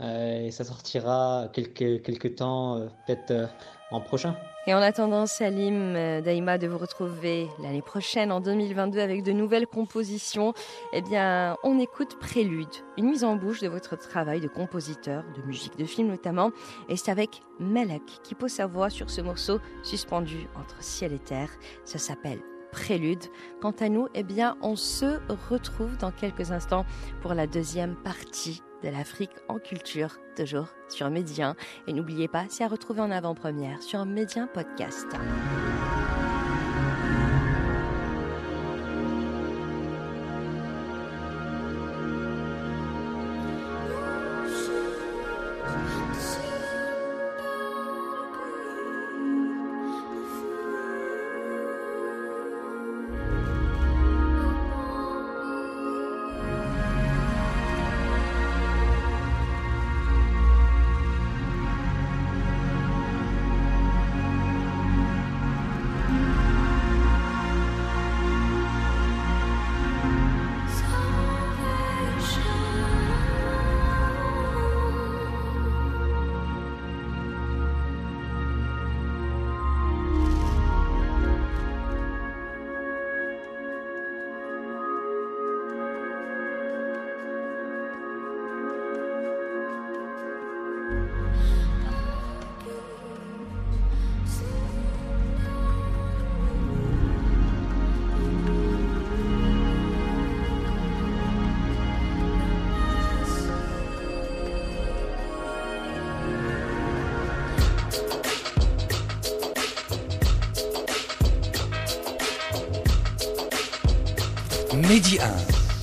[0.01, 3.49] et ça sortira quelques, quelques temps, peut-être
[3.91, 4.35] en prochain.
[4.65, 9.33] Et en attendant, Salim, euh, Daïma, de vous retrouver l'année prochaine, en 2022, avec de
[9.33, 10.53] nouvelles compositions,
[10.93, 15.41] eh bien, on écoute Prélude, une mise en bouche de votre travail de compositeur, de
[15.45, 16.51] musique de film notamment.
[16.87, 21.19] Et c'est avec Melek qui pose sa voix sur ce morceau suspendu entre ciel et
[21.19, 21.49] terre.
[21.83, 22.39] Ça s'appelle
[22.73, 23.23] Prélude.
[23.61, 26.85] Quant à nous, eh bien, on se retrouve dans quelques instants
[27.21, 31.55] pour la deuxième partie de l'Afrique en culture, toujours sur Médien.
[31.87, 35.07] Et n'oubliez pas, c'est à retrouver en avant-première sur Médien Podcast.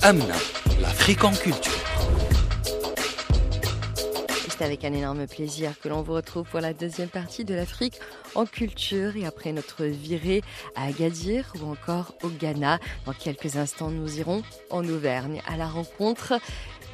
[0.03, 0.33] Amna,
[0.81, 1.71] l'Afrique en culture.
[4.49, 7.99] C'est avec un énorme plaisir que l'on vous retrouve pour la deuxième partie de l'Afrique
[8.33, 10.41] en culture et après notre virée
[10.75, 12.79] à Agadir ou encore au Ghana.
[13.05, 16.33] Dans quelques instants, nous irons en Auvergne à la rencontre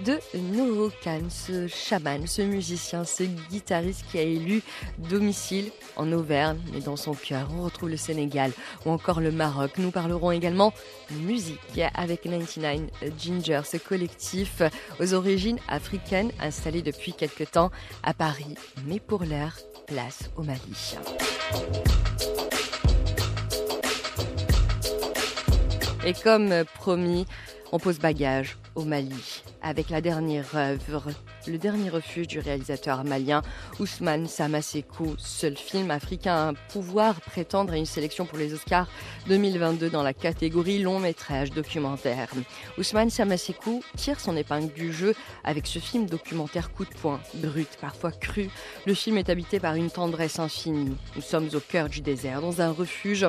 [0.05, 4.61] de Noho Khan, ce chaman, ce musicien, ce guitariste qui a élu
[5.09, 8.51] domicile en Auvergne, mais dans son cœur, on retrouve le Sénégal
[8.85, 9.71] ou encore le Maroc.
[9.77, 10.73] Nous parlerons également
[11.11, 14.61] musique avec 99 Ginger, ce collectif
[14.99, 17.71] aux origines africaines installé depuis quelque temps
[18.03, 18.55] à Paris,
[18.85, 19.57] mais pour l'heure,
[19.87, 20.95] place au Mali.
[26.05, 27.25] Et comme promis,
[27.71, 31.11] on pose bagage au Mali avec la dernière œuvre,
[31.47, 33.41] le dernier refuge du réalisateur malien
[33.79, 38.87] Ousmane Samasekou, seul film africain à pouvoir prétendre à une sélection pour les Oscars
[39.27, 42.29] 2022 dans la catégorie long métrage documentaire.
[42.77, 47.77] Ousmane Samasekou tire son épingle du jeu avec ce film documentaire coup de poing, brut,
[47.79, 48.49] parfois cru.
[48.85, 50.95] Le film est habité par une tendresse infinie.
[51.15, 53.27] Nous sommes au cœur du désert, dans un refuge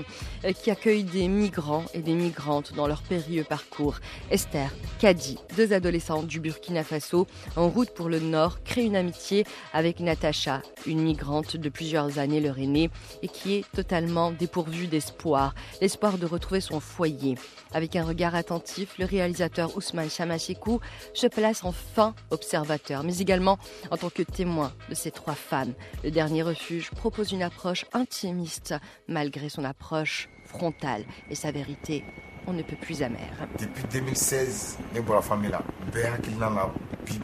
[0.63, 3.97] qui accueille des migrants et des migrantes dans leur périlleux parcours.
[4.31, 7.27] Esther, Kadi, deux adolescents du Burkina Faso,
[7.57, 12.41] en route pour le nord, crée une amitié avec Natacha, une migrante de plusieurs années
[12.41, 12.91] leur aînée
[13.23, 17.37] et qui est totalement dépourvue d'espoir, l'espoir de retrouver son foyer.
[17.73, 20.81] Avec un regard attentif, le réalisateur Ousmane Chamachikou
[21.15, 23.59] se place enfin observateur, mais également
[23.91, 25.75] en tant que témoin de ces trois femmes.
[26.05, 28.75] Le dernier refuge propose une approche intimiste
[29.07, 32.05] malgré son approche frontale et sa vérité
[32.49, 33.31] on ne peut plus amer.
[33.61, 36.71] Depuis 2016, ne bɔra famille la bɛɛ hakilina la
[37.05, 37.19] bi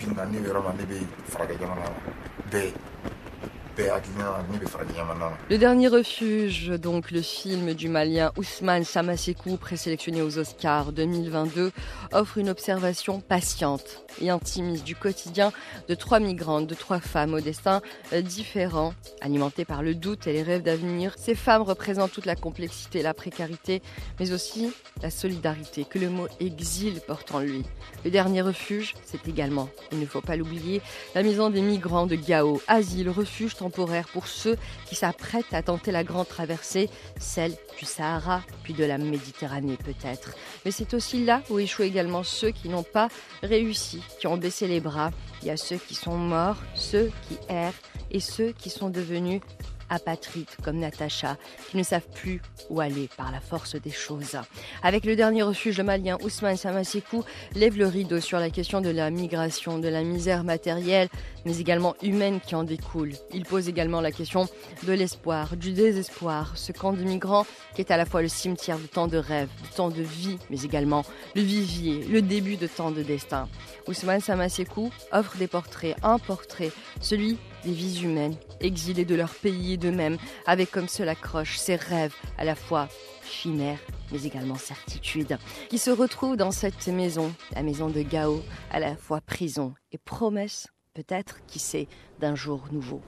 [5.51, 11.73] Le dernier refuge, donc le film du Malien Ousmane Samasekou, présélectionné aux Oscars 2022,
[12.13, 15.53] offre une observation patiente et intimiste du quotidien
[15.89, 17.83] de trois migrantes, de trois femmes au destin
[18.13, 21.15] différent, alimentées par le doute et les rêves d'avenir.
[21.17, 23.83] Ces femmes représentent toute la complexité, la précarité,
[24.21, 27.65] mais aussi la solidarité que le mot exil porte en lui.
[28.05, 30.81] Le dernier refuge, c'est également, il ne faut pas l'oublier,
[31.17, 35.91] la maison des migrants de Gao, asile, refuge temporaire pour ceux qui s'apprêtent à tenter
[35.91, 40.35] la grande traversée, celle du Sahara, puis de la Méditerranée peut-être.
[40.65, 43.09] Mais c'est aussi là où échouent également ceux qui n'ont pas
[43.43, 45.11] réussi, qui ont baissé les bras.
[45.41, 49.41] Il y a ceux qui sont morts, ceux qui errent et ceux qui sont devenus
[49.91, 51.37] apatrides comme Natacha,
[51.71, 54.37] qui ne savent plus où aller par la force des choses.
[54.83, 59.11] Avec le dernier refuge, malien Ousmane Samasekou lève le rideau sur la question de la
[59.11, 61.09] migration, de la misère matérielle,
[61.45, 63.13] mais également humaine qui en découle.
[63.33, 64.49] Il pose également la question
[64.87, 68.79] de l'espoir, du désespoir, ce camp de migrants qui est à la fois le cimetière
[68.79, 72.67] de tant de rêves, de tant de vie, mais également le vivier, le début de
[72.67, 73.49] tant de destins.
[73.89, 79.75] Ousmane Samasekou offre des portraits, un portrait, celui des vies humaines, exilées de leur pays
[79.75, 82.89] et d'eux-mêmes, avec comme seule accroche ces rêves à la fois
[83.25, 83.79] chimères
[84.13, 88.97] mais également certitudes, qui se retrouvent dans cette maison, la maison de Gao, à la
[88.97, 91.89] fois prison et promesse, peut-être, qui sait,
[92.21, 93.03] d'un jour nouveau.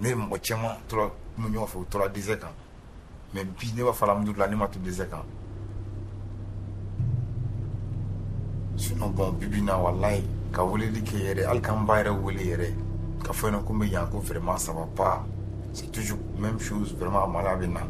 [13.26, 15.26] Ka fɔ ɲɛna ko n bɛ yan ko vraiment ça va pas.
[15.72, 17.86] C'est toujours même chose vraiment a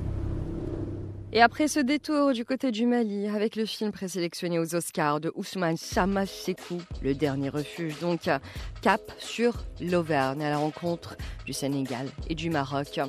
[1.33, 5.33] Et après ce détour du côté du Mali, avec le film présélectionné aux Oscars de
[5.35, 8.31] Ousmane Samasekou, Le Dernier Refuge, donc
[8.81, 13.01] cap sur l'Auvergne à la rencontre du Sénégal et du Maroc.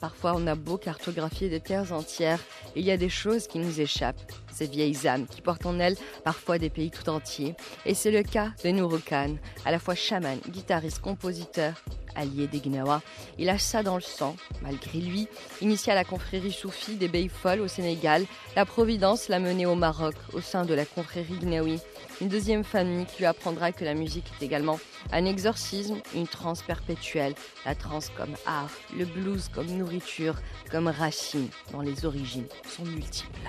[0.00, 2.40] Parfois, on a beau cartographier des terres entières,
[2.74, 5.96] il y a des choses qui nous échappent, ces vieilles âmes qui portent en elles
[6.24, 7.54] parfois des pays tout entiers.
[7.84, 8.98] Et c'est le cas de Nourou
[9.64, 11.74] à la fois chaman, guitariste, compositeur,
[12.16, 13.02] allié des Gnawa.
[13.38, 15.28] Il a ça dans le sang, malgré lui.
[15.60, 18.24] Initié à la confrérie soufie des Beyfol au Sénégal,
[18.56, 21.78] la Providence l'a mené au Maroc, au sein de la confrérie Gnawi.
[22.20, 24.78] Une deuxième famille qui lui apprendra que la musique est également
[25.12, 30.34] un exorcisme, une transe perpétuelle, la transe comme art, le blues comme nourriture,
[30.70, 33.40] comme racine, dont les origines sont multiples.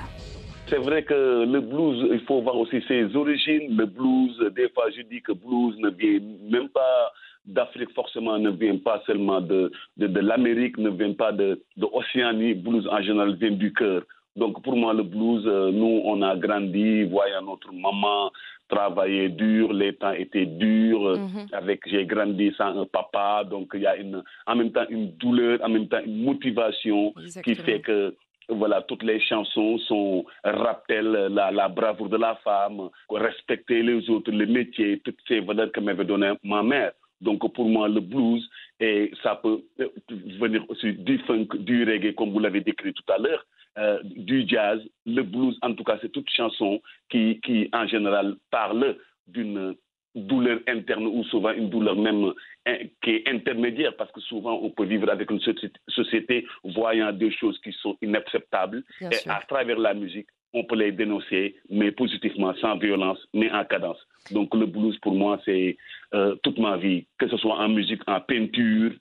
[0.70, 3.78] C'est vrai que le blues, il faut voir aussi ses origines.
[3.78, 7.14] Le blues, des fois je dis que blues ne vient même pas
[7.48, 11.86] d'Afrique forcément, ne vient pas seulement de, de, de l'Amérique, ne vient pas de, de
[11.92, 12.54] Océanie.
[12.54, 14.04] Blues en général vient du cœur.
[14.36, 18.32] Donc pour moi, le blues, euh, nous, on a grandi, voyant notre maman
[18.70, 21.48] travailler dur, les temps étaient durs, euh, Mhm.
[21.54, 25.12] avec j'ai grandi sans un papa, donc il y a une, en même temps une
[25.14, 27.14] douleur, en même temps une motivation
[27.46, 28.14] qui fait que
[28.50, 34.32] voilà, toutes les chansons sont rappellent la, la bravoure de la femme, respecter les autres,
[34.32, 36.92] le métier, toutes ces valeurs que m'avait donné ma mère.
[37.22, 38.48] Donc pour moi, le blues,
[38.80, 39.88] et ça peut euh,
[40.40, 43.46] venir aussi du funk, du reggae, comme vous l'avez décrit tout à l'heure,
[43.78, 44.80] euh, du jazz.
[45.06, 49.76] Le blues, en tout cas, c'est toute chanson qui, qui, en général, parle d'une
[50.16, 52.34] douleur interne ou souvent une douleur même
[53.04, 57.30] qui est intermédiaire parce que souvent on peut vivre avec une soci- société voyant des
[57.32, 59.32] choses qui sont inacceptables Bien et sûr.
[59.32, 64.00] à travers la musique on peut les dénoncer mais positivement sans violence mais en cadence
[64.32, 65.78] donc le blues pour moi c'est
[66.14, 68.92] euh, toute ma vie que ce soit en musique en peinture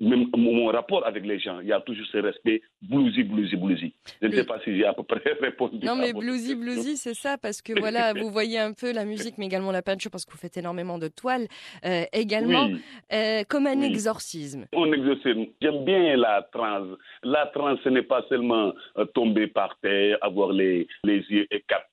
[0.00, 3.94] même mon rapport avec les gens il y a toujours ce respect bluesy bluesy bluesy
[4.20, 6.48] je ne sais pas si j'ai à peu près répondu Non, à mais votre bluesy,
[6.56, 6.60] question.
[6.60, 9.82] bluesy, c'est ça, parce que voilà, vous voyez un peu la musique, mais également la
[9.82, 11.46] peinture, parce que vous faites énormément de toiles,
[11.84, 12.80] euh, également, Oui.
[13.12, 13.86] euh, comme un Oui.
[13.86, 14.66] exorcisme.
[14.72, 15.46] On exorcisme.
[15.60, 16.88] J'aime bien la transe.
[17.22, 21.46] La transe, ce n'est pas seulement euh, tomber par terre, avoir les, les yeux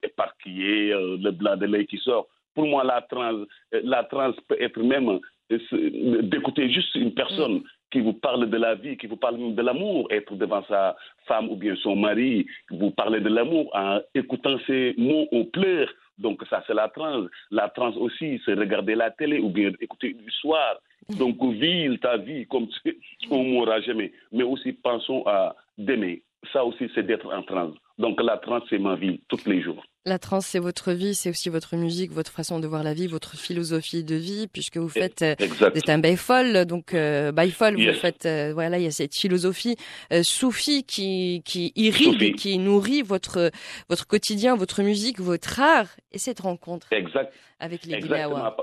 [0.03, 2.27] éparpillés, le blanc de l'œil qui sort.
[2.59, 5.07] Pour moi, la transe, euh, la transe peut être même
[5.51, 9.55] euh, ce- d'écouter juste une personne qui vous parle de la vie, qui vous parle
[9.55, 14.01] de l'amour, être devant sa femme ou bien son mari, vous parler de l'amour en
[14.13, 15.87] écoutant ces mots, on pleure.
[16.17, 17.27] Donc ça, c'est la transe.
[17.49, 20.75] La transe aussi, c'est regarder la télé ou bien écouter du soir.
[21.17, 22.97] Donc vis ta vie comme tu-
[23.31, 24.11] on mourra jamais.
[24.33, 26.21] Mais aussi pensons à d'aimer.
[26.51, 27.75] Ça aussi, c'est d'être en transe.
[27.97, 29.81] Donc la transe, c'est ma vie tous les jours.
[30.05, 33.07] La trance, c'est votre vie, c'est aussi votre musique, votre façon de voir la vie,
[33.07, 35.71] votre philosophie de vie, puisque vous faites, euh, Exact.
[35.73, 37.97] vous êtes un bayfol, donc euh, bayfol, vous Yes.
[37.99, 39.75] faites, euh, voilà, il y a cette philosophie
[40.13, 43.51] euh, soufie qui, qui irrigue, qui nourrit votre,
[43.89, 47.33] votre quotidien, votre musique, votre art, et cette rencontre Exact.
[47.59, 47.99] avec les.
[47.99, 48.55] Gnawa.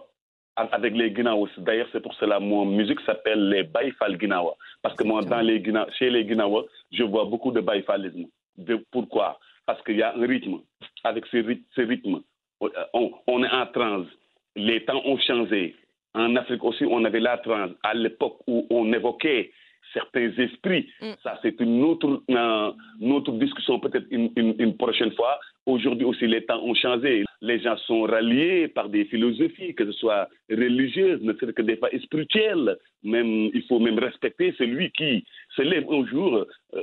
[0.57, 1.51] Avec les Guinawas.
[1.59, 4.57] D'ailleurs, c'est pour cela que mon musique s'appelle les Baïfal Guinawa.
[4.81, 8.25] Parce que moi, dans les Guina, chez les Guinawa, je vois beaucoup de baïfalisme.
[8.57, 9.39] De, pourquoi?
[9.67, 10.61] Parce qu'il y a un rythme.
[11.05, 12.23] Avec ce, ryth- ce rythme,
[12.61, 14.07] on, on est en transe.
[14.55, 15.75] Les temps ont changé.
[16.15, 17.73] En Afrique aussi, on avait la transe.
[17.83, 19.53] À l'époque où on évoquait
[19.93, 21.13] certains esprits, Mm.
[21.23, 22.71] ça c'est une autre, euh,
[23.01, 25.39] une autre discussion, peut-être une, une- une prochaine fois.
[25.67, 27.25] Aujourd'hui aussi, les temps ont changé.
[27.41, 31.77] Les gens sont ralliés par des philosophies, que ce soit religieuses, ne serait que des
[31.77, 32.77] fois spirituelles.
[33.03, 35.25] Même, il faut même respecter celui qui
[35.57, 36.81] se lève un jour, euh,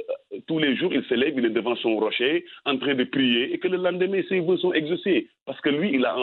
[0.47, 3.53] tous les jours, il se lève, il est devant son rocher, en train de prier,
[3.53, 5.27] et que le lendemain, ses vœux sont exaucés.
[5.45, 6.15] Parce que lui, il a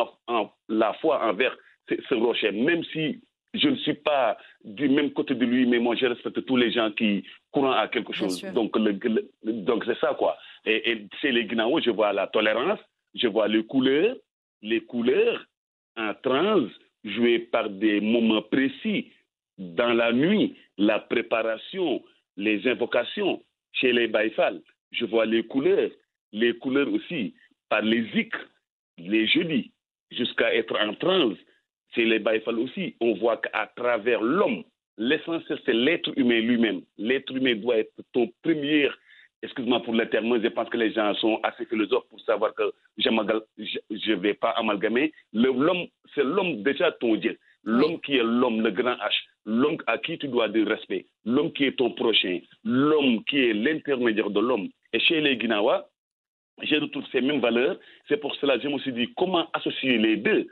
[0.68, 1.57] la foi envers
[1.89, 3.20] ce rocher, même si
[3.55, 6.70] je ne suis pas du même côté de lui, mais moi je respecte tous les
[6.70, 8.40] gens qui courent à quelque chose.
[8.55, 8.76] Donc,
[9.42, 10.36] donc c'est ça quoi.
[10.64, 12.80] Et, et chez les Guinéens, je vois la tolérance,
[13.14, 14.16] je vois les couleurs,
[14.62, 15.44] les couleurs
[15.96, 16.66] en trans
[17.05, 19.11] jouées par des moments précis
[19.59, 22.03] dans la nuit, la préparation,
[22.36, 23.42] les invocations
[23.72, 24.61] chez les Baïfal.
[24.92, 25.90] Je vois les couleurs,
[26.32, 27.34] les couleurs aussi
[27.68, 28.32] par les zik,
[28.98, 29.72] les jeudis,
[30.11, 31.36] jusqu'à être en transe
[31.95, 34.62] c'est les Baïfal aussi, on voit qu'à travers l'homme,
[34.99, 36.82] l'essentiel, c'est l'être humain lui-même.
[36.99, 38.88] L'être humain doit être ton premier,
[39.43, 42.72] excuse-moi pour le terme, je pense que les gens sont assez philosophes pour savoir que
[42.99, 45.12] je ne vais pas amalgamer.
[45.32, 47.38] L'homme, c'est l'homme déjà ton Dieu.
[47.62, 49.12] L'homme qui est l'homme, le grand H,
[49.45, 53.53] l'homme à qui tu dois du respect, l'homme qui est ton prochain, l'homme qui est
[53.53, 54.68] l'intermédiaire de l'homme.
[54.95, 55.86] Et chez les Guinawa,
[56.62, 57.78] j'ai retrouvé ces mêmes valeurs.
[58.09, 60.49] C'est pour cela que je me suis dit comment associer les deux?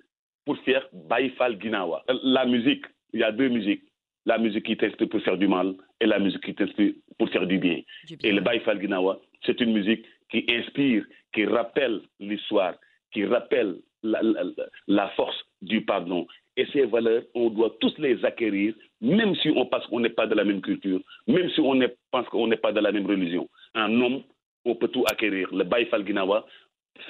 [0.49, 2.03] Pour faire Baïfal Ginawa.
[2.23, 3.83] La musique, il y a deux musiques.
[4.25, 6.81] La musique qui teste pour faire du mal et la musique qui teste
[7.19, 7.83] pour faire du bien.
[8.25, 12.77] Et le Baïfal Ginawa, c'est une musique qui inspire, qui rappelle l'histoire,
[13.13, 16.27] qui rappelle la, force du pardon.
[16.57, 18.73] Et ces valeurs, on doit tous les acquérir,
[19.03, 21.79] même si on pense qu'on n'est pas de la même culture, même si on
[22.11, 23.51] pense qu'on n'est pas de la même religion.
[23.75, 24.23] Un homme,
[24.65, 25.55] on peut tout acquérir.
[25.55, 26.47] Le Baïfal Ginawa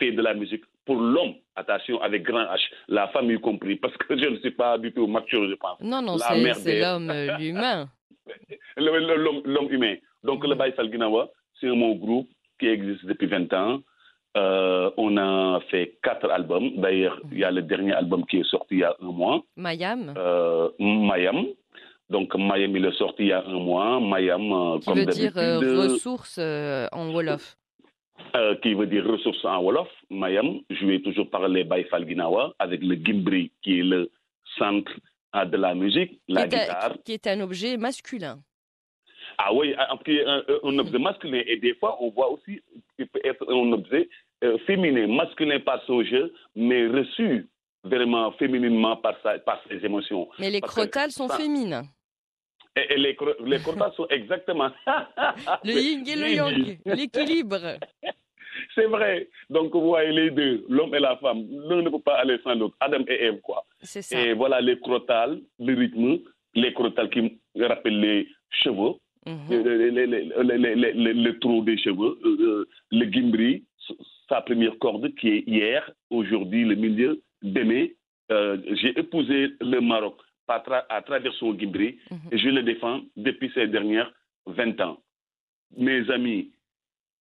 [0.01, 3.95] fait de la musique pour l'homme, attention, avec grand H, la femme y compris, parce
[3.99, 5.79] que je ne suis pas du tout mature, je pense.
[5.83, 7.91] Non, non, c'est l'homme, euh, l'humain.
[8.79, 9.97] l'homme humain.
[10.25, 11.29] Donc, le Baï Salginawa,
[11.61, 13.81] c'est mot groupe qui existe depuis 20 ans.
[14.39, 16.71] Euh, on a fait quatre albums.
[16.77, 19.43] D'ailleurs, il y a le dernier album qui est sorti il y a un mois.
[19.57, 20.15] Mayam.
[20.17, 21.49] Euh, Mayam.
[22.09, 24.01] Donc, Mayam, il est sorti il y a un mois.
[24.01, 27.58] Mayam, euh, qui veut dire ressources en Wolof.
[28.37, 32.83] Euh, qui veut dire ressources en Wolof, Mayam, joué toujours par les Baïfal Ginawa, avec
[32.83, 34.11] le Gimbri, qui est le
[34.59, 34.93] centre
[35.35, 36.97] de la musique, la guitare.
[37.05, 38.41] qui est un objet masculin.
[39.39, 41.43] Ah oui, qui est un, objet masculin.
[41.47, 42.61] Et des fois, on voit aussi
[42.97, 44.09] qu'il peut être un objet
[44.45, 47.47] euh, féminin, masculin par son jeu, mais reçu
[47.85, 49.15] vraiment fémininement par,
[49.45, 50.29] par ses émotions.
[50.39, 51.83] Mais les crotales sont féminines.
[52.91, 54.71] Et, les, les sont exactement.
[55.65, 57.79] le yin et le yang, l'équilibre.
[58.75, 59.29] C'est vrai.
[59.51, 61.45] Donc, vous voyez les deux, l'homme et la femme.
[61.69, 62.77] L'un ne peut pas aller sans l'autre.
[62.81, 63.65] Adam et Ève, quoi.
[63.83, 64.21] C'est ça.
[64.21, 66.19] Et voilà les crotales, le rythme,
[66.55, 68.95] les crotales qui rappellent les cheveux,
[69.27, 73.65] le, trou des cheveux, euh, euh, le gimbri,
[74.29, 77.87] sa première corde qui est hier, aujourd'hui, le milieu, demain.
[78.31, 80.17] Euh, j'ai épousé le Maroc
[80.49, 82.19] à, travers son Gimbri mhm.
[82.33, 84.13] et je le défends depuis ces dernières
[84.47, 84.99] 20 ans.
[85.77, 86.51] Mes amis,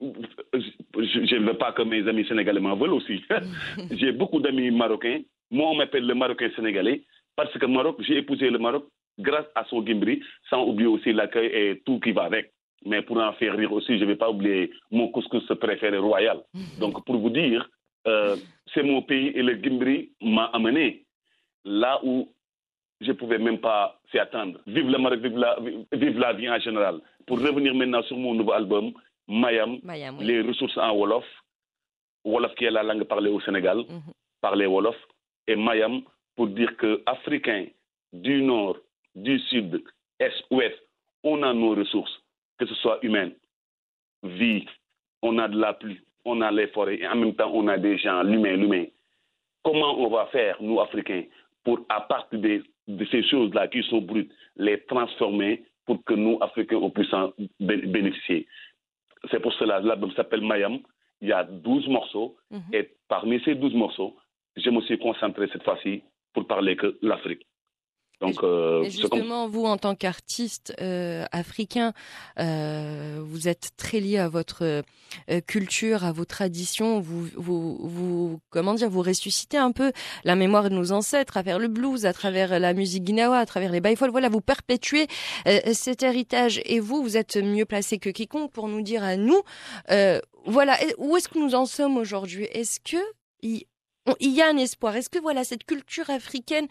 [0.02, 3.24] je ne veux pas que mes amis sénégalais m'en veulent aussi.
[3.92, 5.22] j'ai beaucoup d'amis marocains.
[5.52, 7.04] Moi, on m'appelle le Marocain sénégalais
[7.36, 8.88] parce que Maroc, j'ai épousé le Maroc
[9.20, 12.52] grâce à son Gimbri, sans oublier aussi l'accueil et tout qui va avec.
[12.86, 16.42] Mais pour en faire rire aussi, je ne vais pas oublier mon couscous préféré royal.
[16.80, 17.68] Donc, pour vous dire,
[18.08, 18.36] euh,
[18.74, 21.06] c'est mon pays et le Gimbri m'a amené
[21.66, 22.32] là où
[23.02, 24.60] je ne pouvais même pas s'y attendre.
[24.66, 25.58] Vive le Maroc, vive la,
[25.92, 27.00] vive la vie en général.
[27.26, 28.92] Pour revenir maintenant sur mon nouveau album,
[29.28, 29.80] Mayam,
[30.20, 31.26] les ressources en Wolof,
[32.26, 34.96] Wolof qui est la langue parlée au Sénégal, mm parler Wolof,
[35.48, 36.02] et Mayam
[36.36, 37.66] pour dire que Africains
[38.14, 38.78] du Nord,
[39.16, 39.84] du Sud,
[40.20, 40.78] Est, Ouest,
[41.24, 42.22] on a nos ressources,
[42.60, 43.34] que ce soit humaines,
[44.24, 44.64] vie,
[45.24, 47.78] on a de la pluie, on a les forêts, et en même temps on a
[47.78, 48.86] des gens, l'humain, l'humain.
[49.64, 51.24] Comment on va faire, nous Africains,
[51.64, 56.38] pour, à partir des de ces choses-là qui sont brutes, les transformer pour que nous,
[56.42, 58.48] Africains, on puisse en bénéficier.
[59.32, 60.80] C'est pour cela, l'album s'appelle Mayam.
[61.22, 62.38] Il y a 12 morceaux.
[62.52, 62.62] Mhm.
[62.74, 64.16] Et parmi ces 12 morceaux,
[64.56, 67.47] je me suis concentré cette fois-ci pour parler que l'Afrique.
[68.20, 71.94] Donc, euh, justement, vous, en tant qu'artiste euh, africain,
[72.40, 74.84] euh, vous êtes très lié à votre
[75.46, 77.00] culture, à vos traditions.
[77.00, 79.92] Vous, vous, vous, comment dire, vous ressuscitez un peu
[80.24, 83.46] la mémoire de nos ancêtres à travers le blues, à travers la musique guinawa, à
[83.46, 84.10] travers les baïfols.
[84.10, 85.08] Voilà, vous perpétuez
[85.74, 86.60] cet héritage.
[86.66, 89.42] Et vous, vous êtes mieux placé que quiconque pour nous dire à nous,
[90.46, 92.46] voilà, où est-ce que nous en sommes aujourd'hui?
[92.52, 92.98] Est-ce que
[94.20, 94.96] il y a un espoir.
[94.96, 96.68] Est-ce que voilà cette culture africaine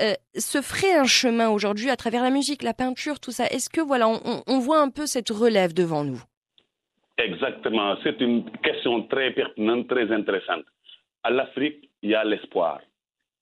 [0.00, 3.46] euh, se ferait un chemin aujourd'hui à travers la musique, la peinture, tout ça?
[3.46, 6.20] Est-ce que voilà on, voit un peu cette relève devant nous?
[7.18, 7.96] Exactement.
[8.02, 10.64] C'est une question très pertinente, très intéressante.
[11.22, 12.80] À l'Afrique, il y a l'espoir.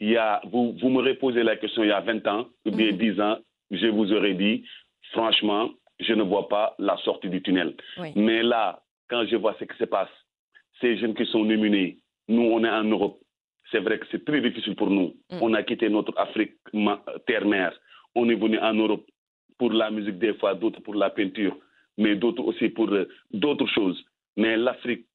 [0.00, 2.70] Il y a, vous, vous me posé la question il y a 20 ans, ou
[2.70, 3.38] bien 10 ans,
[3.70, 4.64] je vous aurais dit,
[5.12, 5.70] franchement,
[6.00, 7.74] je ne vois pas la sortie du tunnel.
[7.98, 8.12] Oui.
[8.14, 10.10] Mais là, quand je vois ce qui se passe,
[10.80, 13.18] ces jeunes qui sont nominés, nous, on est en Europe.
[13.70, 15.14] C'est vrai que c'est très difficile pour nous.
[15.30, 15.38] Mm.
[15.42, 16.54] On a quitté notre Afrique
[17.26, 17.78] terre-mère.
[18.14, 19.06] On est venu en Europe
[19.58, 21.56] pour la musique des fois, d'autres pour la peinture,
[21.96, 24.02] mais d'autres aussi pour euh, d'autres choses.
[24.36, 25.06] Mais l'Afrique,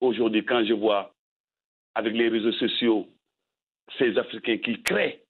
[0.00, 1.14] aujourd'hui, quand je vois
[1.94, 3.08] avec les réseaux sociaux,
[3.98, 5.22] ces Africains qui créent,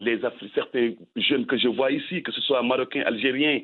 [0.00, 3.60] les Afri- certains jeunes que je vois ici, que ce soit Marocains, Algériens,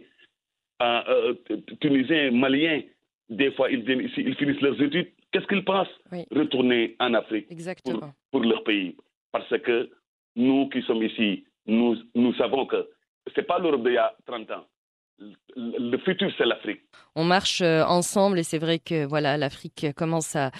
[0.82, 2.82] euh, euh, Tunisiens, Maliens,
[3.28, 5.10] des fois ils viennent ici, ils finissent leurs études.
[5.30, 5.88] Qu'est-ce qu'ils pensent?
[6.10, 6.24] Oui.
[6.30, 8.14] Retourner en Afrique Exactement.
[8.30, 8.96] Pour leur pays.
[9.32, 9.90] Parce que
[10.36, 12.88] nous qui sommes ici, nous, nous savons que
[13.34, 14.64] ce n'est pas l'Europe d'il y a 30 ans.
[15.56, 16.82] Le, futur, c'est l'Afrique.
[17.16, 20.52] On marche euh, ensemble et c'est vrai que voilà, l'Afrique commence à,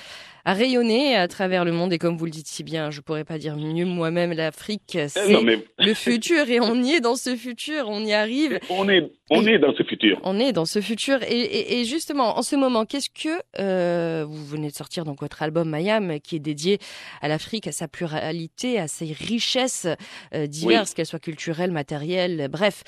[0.45, 3.25] à rayonner à travers le monde et comme vous le dites si bien, je pourrais
[3.25, 7.15] pas dire mieux moi-même, l'Afrique Eh c'est mais le futur et on y est dans
[7.15, 8.59] ce futur, on y arrive.
[8.71, 10.21] on est, on est dans ce futur.
[10.25, 11.23] On est dans ce futur.
[11.23, 15.21] Et, et- et justement en ce moment, qu'est-ce que euh, vous venez de sortir donc
[15.21, 16.79] votre album Mayam qui est dédié
[17.21, 19.87] à l'Afrique, à sa pluralité, à ses richesses
[20.35, 22.83] euh, diverses, qu'elles soient culturelles, matérielles, bref.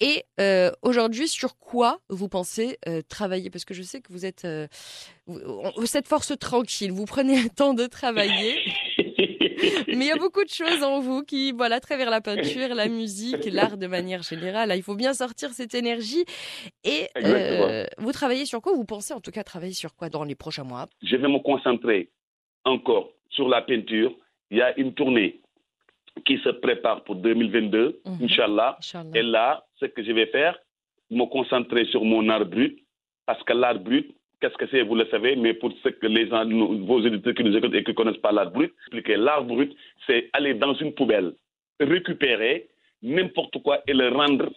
[0.00, 3.50] Et euh, aujourd'hui, sur quoi vous pensez euh, travailler?
[3.50, 4.68] Parce que je sais que vous êtes euh,
[5.26, 5.40] vous-
[5.76, 8.60] on- cette force tranquille, vous prenez le temps de travailler,
[9.88, 12.74] mais il y a beaucoup de choses en vous qui, voilà, à travers la peinture,
[12.74, 16.24] la musique, l'art de manière générale, là, il faut bien sortir cette énergie.
[16.84, 18.72] Et euh, vous travaillez sur quoi?
[18.74, 20.86] Vous pensez en tout cas travailler sur quoi dans les prochains mois?
[21.02, 22.10] Je vais me concentrer
[22.64, 24.12] encore sur la peinture.
[24.50, 25.40] Il y a une tournée
[26.26, 28.18] qui se prépare pour 2022, Mhm.
[28.24, 28.76] Inch'Allah.
[28.78, 29.10] Inch'Allah.
[29.14, 30.58] Et là, ce que je vais faire,
[31.10, 32.78] me concentrer sur mon art brut,
[33.26, 36.28] parce que l'art brut, qu'est-ce que c'est, vous le savez, mais pour ceux que les
[36.28, 39.44] gens, vos éditeurs qui nous écoutent et qui ne connaissent pas l'art brut, expliquer l'art
[39.44, 39.74] brut,
[40.06, 41.34] c'est aller dans une poubelle,
[41.80, 42.68] récupérer
[43.02, 44.50] n'importe quoi et le rendre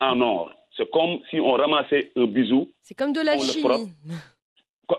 [0.00, 0.52] en or.
[0.76, 3.92] C'est comme si on ramassait un bisou C'est comme de l'alchimie.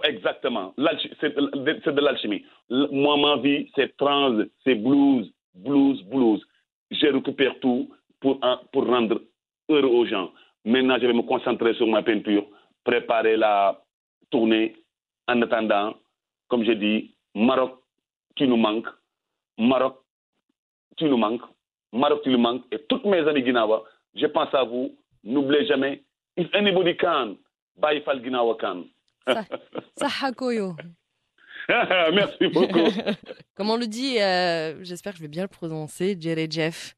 [0.04, 0.74] Exactement.
[1.20, 2.44] C'est de l'alchimie.
[2.70, 6.42] Moi, ma vie, c'est trans, c'est blues, blues, blues.
[6.92, 7.90] Je récupère tout
[8.20, 8.40] pour,
[8.72, 9.22] pour rendre
[9.70, 10.32] heureux aux gens.
[10.64, 12.46] Maintenant, je vais me concentrer sur ma peinture,
[12.84, 13.80] préparer la
[14.30, 14.76] tournée.
[15.28, 15.96] En attendant,
[16.50, 17.80] comme je dis, Maroc,
[18.36, 18.88] tu nous manques.
[19.58, 19.98] Maroc,
[20.98, 21.42] tu nous manques.
[21.92, 22.64] Maroc, tu nous manques.
[22.72, 24.96] Et toutes mes amis Guinawa, je pense à vous.
[25.24, 26.04] N'oubliez jamais,
[26.38, 27.36] if anybody can,
[27.78, 28.84] buy Fal Guinawa can.
[29.98, 30.76] Sahakoyo.
[31.68, 32.88] Merci beaucoup.
[33.56, 36.96] Comme on le dit, euh, j'espère que je vais bien le prononcer, Jerry Jeff.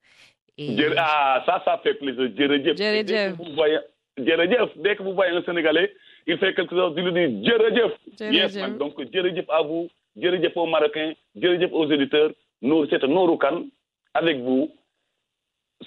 [0.58, 0.76] Et...
[0.98, 2.34] Ah, ça, ça fait plaisir.
[2.36, 3.80] Que vous voyez-
[4.18, 5.94] Djeredjef, dès que vous voyez un Sénégalais,
[6.26, 7.46] il fait quelque chose, il lui dit.
[7.46, 7.92] Djeredjef.
[8.20, 8.78] Yes, man.
[8.78, 12.32] Donc, Djeredjef à vous, Djeredjef aux Marocains, Djeredjef aux éditeurs.
[12.62, 13.66] Nous, c'est Nouroukan
[14.14, 14.72] avec vous.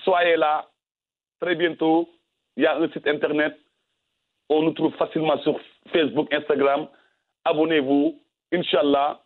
[0.05, 0.67] Soyez là.
[1.41, 2.09] Très bientôt,
[2.57, 3.57] il y a un site internet.
[4.49, 5.59] On nous trouve facilement sur
[5.93, 6.87] Facebook, Instagram.
[7.45, 8.21] Abonnez-vous.
[8.53, 9.21] Inch'Allah.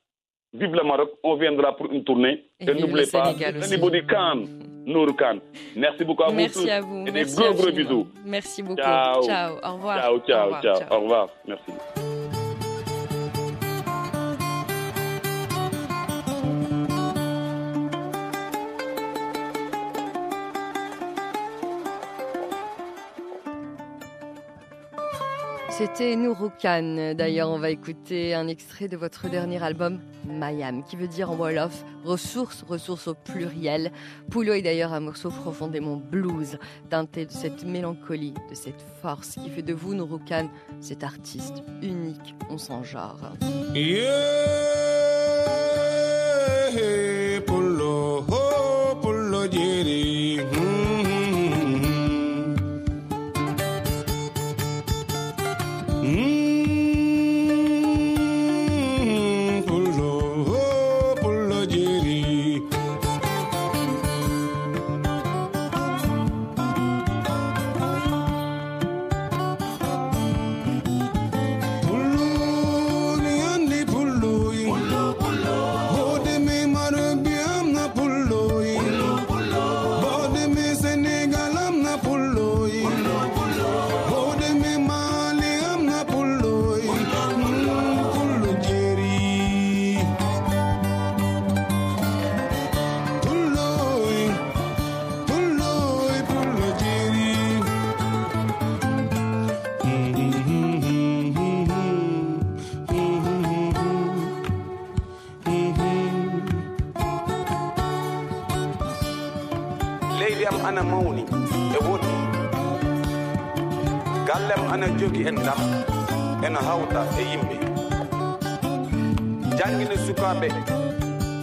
[0.52, 1.10] Vive le Maroc.
[1.24, 2.44] On viendra pour une tournée.
[2.60, 3.74] Et Et, le n'oubliez pas, Sénégal aussi.
[3.74, 4.02] anybody
[4.84, 4.92] can.
[4.92, 5.38] Nour Khan.
[5.76, 6.68] Merci beaucoup à vous Merci tous.
[6.70, 7.00] à vous.
[7.02, 7.88] Et des Merci gros, gros infiniment.
[7.90, 8.06] bisous.
[8.24, 8.80] Merci beaucoup.
[8.80, 9.22] Ciao.
[9.24, 9.56] Ciao.
[9.62, 10.00] Au revoir.
[10.00, 10.62] Ciao, Au ciao, revoir.
[10.62, 10.80] ciao.
[10.90, 11.28] Au revoir.
[11.46, 12.03] Merci.
[25.84, 27.12] C'était Nouroukan.
[27.14, 31.36] D'ailleurs, on va écouter un extrait de votre dernier album, Mayam, qui veut dire en
[31.36, 33.92] Wolof ressources, ressources au pluriel.
[34.30, 36.56] Poulo est d'ailleurs un morceau profondément blues,
[36.88, 40.48] teinté de cette mélancolie, de cette force qui fait de vous, Nouroukan,
[40.80, 43.20] cet artiste unique, on s'en genre.
[43.74, 44.64] Yeah,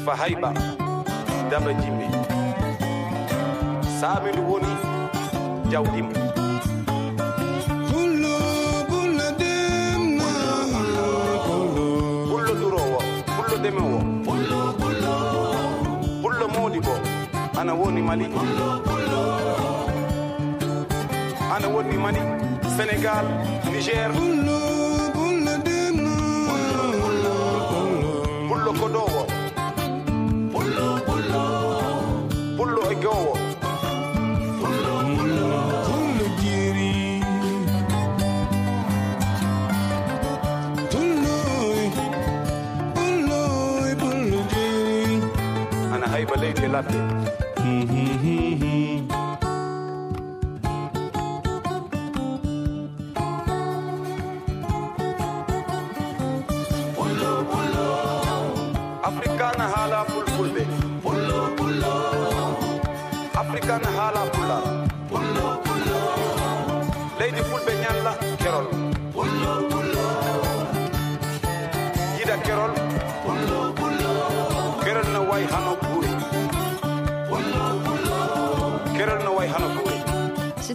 [0.05, 0.49] fa hayba
[1.51, 2.05] daba jimɓe
[3.99, 4.71] saamidu woni
[5.71, 6.09] jawdima
[7.91, 8.35] Pullo,
[8.89, 10.29] pullo demna.
[12.29, 12.99] pullo durowo
[13.35, 13.99] pullo demewo
[16.21, 16.93] pullo modi bo
[17.59, 18.25] ana woni mali
[21.55, 22.19] ana woni mali
[22.77, 23.25] sénégal
[23.71, 24.09] niger.
[24.17, 24.50] Pullo
[46.21, 46.97] भाई भले ही ठेला पे
[47.61, 48.35] ही ही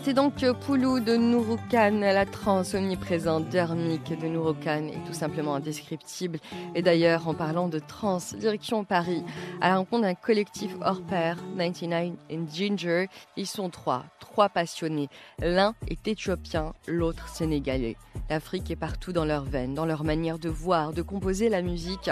[0.07, 6.39] C'était donc Poulou de Nouroukan, la trance omniprésente d'Hermique de Nouroukan est tout simplement indescriptible.
[6.77, 9.25] Et d'ailleurs, en parlant de trance, direction Paris,
[9.61, 13.07] à la rencontre d'un collectif hors pair, 99 and Ginger.
[13.37, 15.09] Ils sont trois, trois passionnés.
[15.41, 17.97] L'un est éthiopien, l'autre sénégalais.
[18.31, 22.11] L'Afrique est partout dans leurs veines, dans leur manière de voir, de composer la musique.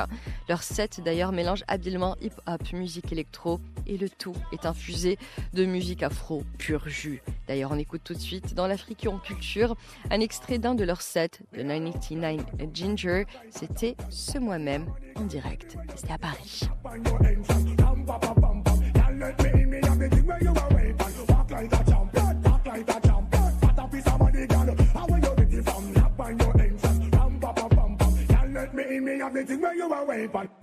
[0.49, 5.16] Leur set d'ailleurs mélange habilement hip-hop, musique électro et le tout est infusé
[5.53, 7.22] de musique afro pur jus.
[7.47, 9.76] D'ailleurs, on écoute tout de suite dans l'Afrique en culture
[10.11, 12.41] un extrait d'un de leurs sets, de 99
[12.72, 13.24] Ginger.
[13.51, 15.76] C'était ce mois même en direct.
[15.95, 16.62] C'était à Paris.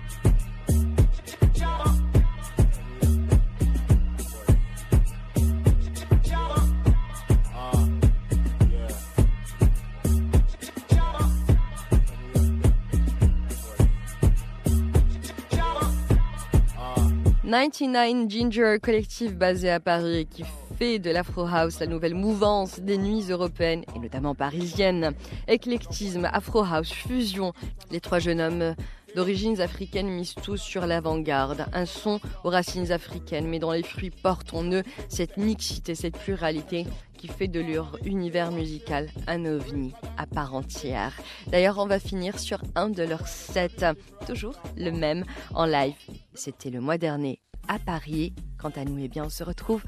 [17.53, 20.43] 99 Ginger, collectif basé à Paris qui
[20.79, 25.13] fait de l'Afro House la nouvelle mouvance des nuits européennes et notamment parisiennes.
[25.49, 27.53] Éclectisme, Afro House, fusion.
[27.91, 28.75] Les trois jeunes hommes
[29.15, 31.67] d'origines africaines misent tous sur l'avant-garde.
[31.73, 36.19] Un son aux racines africaines, mais dont les fruits portent en eux cette mixité, cette
[36.19, 36.87] pluralité
[37.17, 41.13] qui fait de leur univers musical un ovni à part entière.
[41.47, 43.95] D'ailleurs, on va finir sur un de leurs sets,
[44.27, 45.95] toujours le même en live.
[46.35, 48.33] C'était le mois dernier à Paris.
[48.59, 49.83] Quant à nous, eh bien, on se retrouve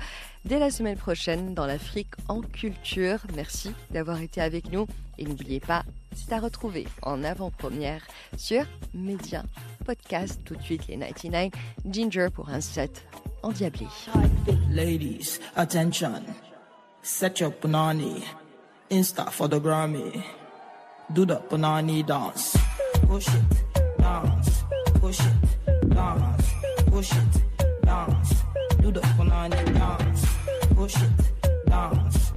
[0.45, 3.19] dès la semaine prochaine dans l'Afrique en culture.
[3.35, 4.87] Merci d'avoir été avec nous
[5.19, 8.03] et n'oubliez pas, c'est à retrouver en avant-première
[8.37, 8.65] sur
[8.95, 9.43] Média
[9.85, 10.41] Podcast.
[10.45, 11.51] Tout de suite, les 99
[11.89, 13.05] Ginger pour un set
[13.43, 13.87] endiablé.
[14.71, 16.23] Ladies, attention.
[17.03, 18.25] Set your punani.
[18.91, 20.23] Insta for the Grammy.
[21.13, 22.57] Do the punani dance.
[23.07, 23.29] Push
[23.99, 24.65] dance.
[25.01, 25.21] Push
[25.89, 26.53] dance.
[26.91, 27.13] Push
[27.95, 28.43] dance.
[28.81, 30.23] Do the punani dance.
[30.75, 31.11] Push it,
[31.67, 32.33] dance.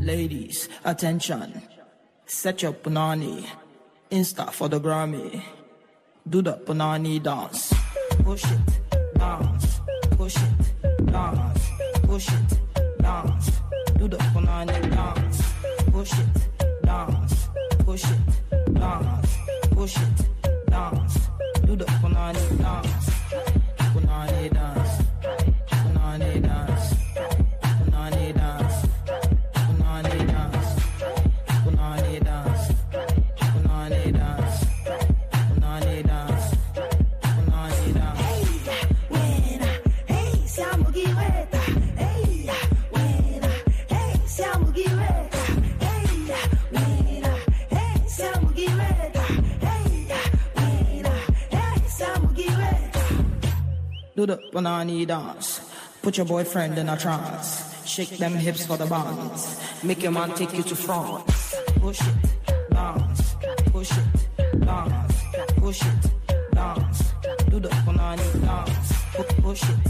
[0.00, 1.62] Ladies, attention.
[2.26, 3.46] Set your punani.
[4.10, 5.59] Insta for the Grammy.
[6.28, 7.72] Do the punani dance.
[8.24, 8.58] Push it,
[9.18, 9.80] dance.
[10.16, 11.70] Push it, dance.
[12.02, 12.60] Push it,
[13.02, 13.50] dance.
[13.98, 15.42] Do the punani dance.
[15.90, 16.26] Push it,
[16.84, 17.48] dance.
[17.84, 19.38] Push it, dance.
[19.72, 20.28] Push it,
[20.68, 21.18] dance.
[21.64, 22.99] Do the punani dance.
[54.20, 55.62] Do the banana dance.
[56.02, 57.88] Put your boyfriend in a trance.
[57.88, 59.58] Shake them hips for the bounce.
[59.82, 61.54] Make your man take you to France.
[61.80, 62.14] Push it,
[62.70, 63.34] dance.
[63.72, 65.14] Push it, dance.
[65.56, 66.10] Push it,
[66.52, 67.12] dance.
[67.48, 68.92] Do the banana dance.
[69.40, 69.89] Push it,